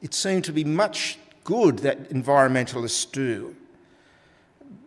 it 0.01 0.13
seemed 0.13 0.45
to 0.45 0.53
be 0.53 0.63
much 0.63 1.17
good 1.43 1.79
that 1.79 2.09
environmentalists 2.09 3.11
do. 3.11 3.55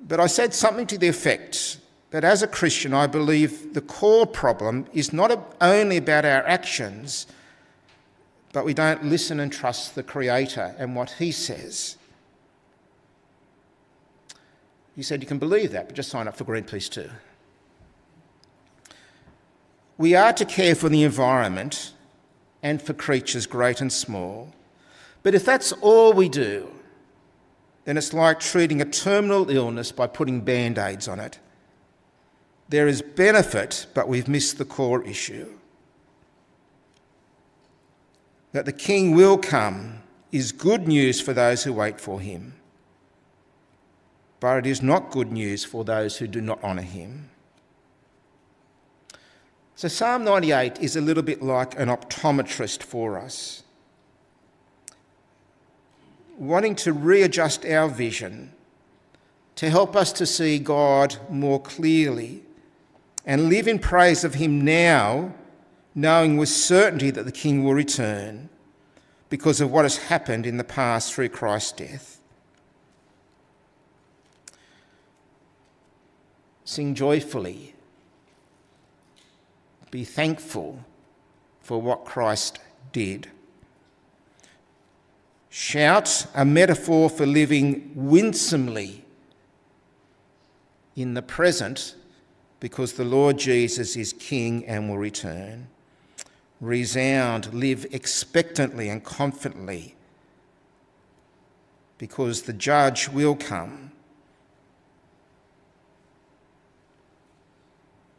But 0.08 0.20
I 0.20 0.26
said 0.26 0.54
something 0.54 0.86
to 0.88 0.98
the 0.98 1.08
effect 1.08 1.78
that 2.10 2.24
as 2.24 2.42
a 2.42 2.46
Christian, 2.46 2.92
I 2.92 3.06
believe 3.06 3.74
the 3.74 3.80
core 3.80 4.26
problem 4.26 4.86
is 4.92 5.12
not 5.12 5.56
only 5.60 5.96
about 5.96 6.24
our 6.24 6.46
actions, 6.46 7.26
but 8.52 8.64
we 8.64 8.74
don't 8.74 9.04
listen 9.04 9.40
and 9.40 9.50
trust 9.50 9.94
the 9.94 10.02
Creator 10.02 10.74
and 10.78 10.94
what 10.94 11.12
He 11.12 11.32
says. 11.32 11.96
He 14.94 15.02
said, 15.02 15.22
You 15.22 15.26
can 15.26 15.38
believe 15.38 15.72
that, 15.72 15.86
but 15.86 15.96
just 15.96 16.10
sign 16.10 16.28
up 16.28 16.36
for 16.36 16.44
Greenpeace 16.44 16.90
too. 16.90 17.10
We 19.96 20.14
are 20.14 20.32
to 20.34 20.44
care 20.44 20.74
for 20.74 20.88
the 20.88 21.02
environment 21.02 21.92
and 22.62 22.80
for 22.80 22.92
creatures 22.92 23.46
great 23.46 23.80
and 23.80 23.92
small. 23.92 24.52
But 25.22 25.34
if 25.34 25.44
that's 25.44 25.72
all 25.72 26.12
we 26.12 26.28
do, 26.28 26.70
then 27.84 27.96
it's 27.96 28.12
like 28.12 28.40
treating 28.40 28.80
a 28.80 28.84
terminal 28.84 29.50
illness 29.50 29.90
by 29.90 30.06
putting 30.06 30.40
band 30.40 30.78
aids 30.78 31.08
on 31.08 31.18
it. 31.18 31.38
There 32.68 32.86
is 32.86 33.02
benefit, 33.02 33.86
but 33.94 34.08
we've 34.08 34.28
missed 34.28 34.58
the 34.58 34.64
core 34.64 35.04
issue. 35.04 35.58
That 38.52 38.66
the 38.66 38.72
King 38.72 39.14
will 39.14 39.38
come 39.38 40.02
is 40.30 40.52
good 40.52 40.86
news 40.86 41.20
for 41.20 41.32
those 41.32 41.64
who 41.64 41.72
wait 41.72 42.00
for 42.00 42.20
him, 42.20 42.54
but 44.40 44.58
it 44.58 44.66
is 44.66 44.82
not 44.82 45.10
good 45.10 45.32
news 45.32 45.64
for 45.64 45.84
those 45.84 46.16
who 46.18 46.26
do 46.26 46.40
not 46.40 46.62
honour 46.62 46.82
him. 46.82 47.30
So, 49.74 49.88
Psalm 49.88 50.24
98 50.24 50.80
is 50.80 50.96
a 50.96 51.00
little 51.00 51.22
bit 51.22 51.42
like 51.42 51.78
an 51.78 51.88
optometrist 51.88 52.82
for 52.82 53.18
us, 53.18 53.62
wanting 56.38 56.76
to 56.76 56.92
readjust 56.92 57.64
our 57.64 57.88
vision 57.88 58.52
to 59.56 59.70
help 59.70 59.96
us 59.96 60.12
to 60.12 60.26
see 60.26 60.58
God 60.58 61.16
more 61.28 61.60
clearly 61.60 62.42
and 63.24 63.48
live 63.48 63.68
in 63.68 63.78
praise 63.78 64.24
of 64.24 64.34
him 64.34 64.64
now, 64.64 65.32
knowing 65.94 66.36
with 66.36 66.48
certainty 66.48 67.10
that 67.10 67.24
the 67.24 67.32
King 67.32 67.64
will 67.64 67.74
return 67.74 68.48
because 69.28 69.60
of 69.60 69.70
what 69.70 69.84
has 69.84 69.96
happened 69.96 70.46
in 70.46 70.56
the 70.56 70.64
past 70.64 71.14
through 71.14 71.28
Christ's 71.28 71.72
death. 71.72 72.20
Sing 76.64 76.94
joyfully. 76.94 77.74
Be 79.92 80.04
thankful 80.04 80.80
for 81.60 81.80
what 81.80 82.06
Christ 82.06 82.58
did. 82.92 83.28
Shout, 85.50 86.26
a 86.34 86.46
metaphor 86.46 87.10
for 87.10 87.26
living 87.26 87.92
winsomely 87.94 89.04
in 90.96 91.12
the 91.12 91.20
present 91.20 91.94
because 92.58 92.94
the 92.94 93.04
Lord 93.04 93.38
Jesus 93.38 93.94
is 93.94 94.14
King 94.14 94.64
and 94.64 94.88
will 94.88 94.96
return. 94.96 95.68
Resound, 96.58 97.52
live 97.52 97.84
expectantly 97.92 98.88
and 98.88 99.04
confidently 99.04 99.94
because 101.98 102.42
the 102.42 102.54
judge 102.54 103.10
will 103.10 103.36
come 103.36 103.92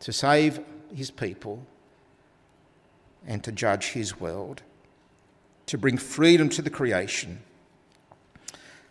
to 0.01 0.13
save 0.13 0.59
his 0.93 1.11
people 1.11 1.65
and 3.25 3.43
to 3.43 3.51
judge 3.51 3.91
his 3.91 4.19
world, 4.19 4.61
to 5.65 5.77
bring 5.77 5.97
freedom 5.97 6.49
to 6.49 6.61
the 6.61 6.69
creation, 6.69 7.41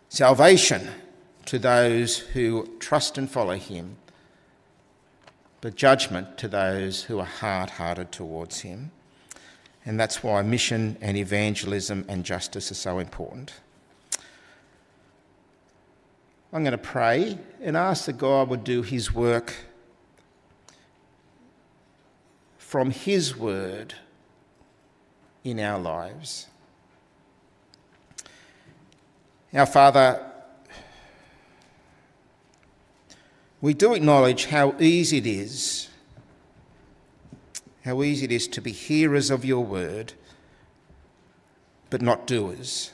salvation 0.09 0.89
to 1.45 1.59
those 1.59 2.17
who 2.17 2.67
trust 2.79 3.17
and 3.17 3.29
follow 3.29 3.55
him 3.55 3.97
but 5.63 5.75
judgment 5.75 6.37
to 6.37 6.49
those 6.49 7.03
who 7.03 7.19
are 7.19 7.25
hard 7.25 7.69
hearted 7.69 8.11
towards 8.11 8.59
him. 8.59 8.91
And 9.85 9.97
that's 9.97 10.21
why 10.21 10.41
mission 10.41 10.97
and 10.99 11.15
evangelism 11.15 12.03
and 12.09 12.25
justice 12.25 12.69
are 12.69 12.75
so 12.75 12.99
important. 12.99 13.53
I'm 16.51 16.65
going 16.65 16.73
to 16.73 16.77
pray 16.77 17.37
and 17.61 17.77
ask 17.77 18.07
that 18.07 18.17
God 18.17 18.49
would 18.49 18.65
do 18.65 18.81
his 18.81 19.13
work 19.13 19.53
from 22.73 22.89
his 22.89 23.37
word 23.37 23.93
in 25.43 25.59
our 25.59 25.77
lives. 25.77 26.47
Our 29.53 29.67
Father, 29.67 30.25
we 33.61 33.75
do 33.75 33.93
acknowledge 33.93 34.47
how 34.47 34.73
easy 34.79 35.19
it 35.19 35.27
is, 35.27 35.89
how 37.85 38.01
easy 38.01 38.25
it 38.25 38.31
is 38.31 38.47
to 38.47 38.59
be 38.59 38.71
hearers 38.71 39.29
of 39.29 39.45
your 39.45 39.63
word, 39.63 40.13
but 41.91 42.01
not 42.01 42.25
doers. 42.25 42.89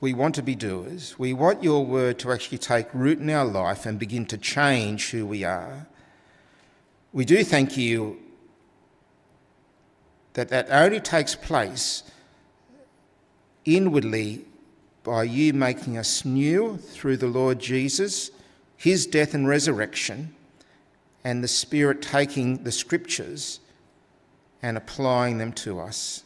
We 0.00 0.14
want 0.14 0.36
to 0.36 0.42
be 0.42 0.54
doers. 0.54 1.18
We 1.18 1.32
want 1.32 1.64
your 1.64 1.84
word 1.84 2.20
to 2.20 2.30
actually 2.30 2.58
take 2.58 2.86
root 2.94 3.18
in 3.18 3.30
our 3.30 3.44
life 3.44 3.84
and 3.84 3.98
begin 3.98 4.26
to 4.26 4.38
change 4.38 5.10
who 5.10 5.26
we 5.26 5.42
are. 5.42 5.88
We 7.12 7.24
do 7.24 7.42
thank 7.42 7.76
you 7.76 8.18
that 10.34 10.48
that 10.50 10.68
only 10.70 11.00
takes 11.00 11.34
place 11.34 12.04
inwardly 13.64 14.44
by 15.02 15.24
you 15.24 15.52
making 15.52 15.98
us 15.98 16.24
new 16.24 16.76
through 16.76 17.16
the 17.16 17.26
Lord 17.26 17.58
Jesus, 17.58 18.30
his 18.76 19.06
death 19.06 19.34
and 19.34 19.48
resurrection, 19.48 20.34
and 21.24 21.42
the 21.42 21.48
Spirit 21.48 22.00
taking 22.00 22.62
the 22.62 22.72
scriptures 22.72 23.60
and 24.62 24.76
applying 24.76 25.38
them 25.38 25.52
to 25.52 25.80
us. 25.80 26.22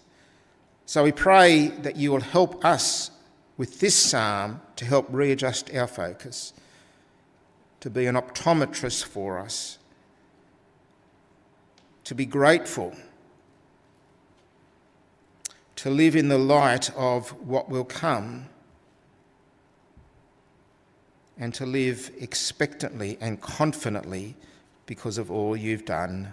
So 0.87 1.05
we 1.05 1.13
pray 1.13 1.69
that 1.69 1.97
you 1.97 2.13
will 2.13 2.21
help 2.21 2.63
us 2.65 3.11
with 3.57 3.81
this 3.81 3.95
psalm 3.95 4.61
to 4.77 4.85
help 4.85 5.07
readjust 5.09 5.75
our 5.75 5.87
focus, 5.87 6.53
to 7.81 7.89
be 7.89 8.07
an 8.07 8.17
optometrist 8.17 9.05
for 9.05 9.39
us, 9.39 9.79
to 12.05 12.15
be 12.15 12.27
grateful, 12.27 12.95
to 15.77 15.91
live 15.91 16.15
in 16.15 16.29
the 16.29 16.39
light 16.39 16.91
of 16.97 17.31
what 17.47 17.69
will 17.69 17.85
come, 17.85 18.47
and 21.39 21.53
to 21.55 21.67
live 21.67 22.11
expectantly 22.21 23.19
and 23.21 23.41
confidently 23.41 24.37
because 24.87 25.19
of 25.19 25.31
all 25.31 25.57
you've 25.57 25.85
done. 25.85 26.33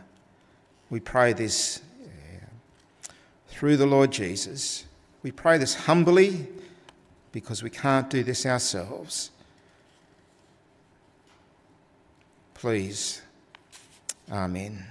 We 0.90 1.00
pray 1.00 1.34
this 1.34 1.82
through 3.48 3.78
the 3.78 3.86
Lord 3.86 4.12
Jesus. 4.12 4.86
We 5.24 5.32
pray 5.32 5.58
this 5.58 5.76
humbly 5.76 6.48
because 7.32 7.64
we 7.64 7.70
can't 7.70 8.10
do 8.10 8.24
this 8.24 8.46
ourselves. 8.46 9.32
Please, 12.54 13.22
Amen. 14.32 14.86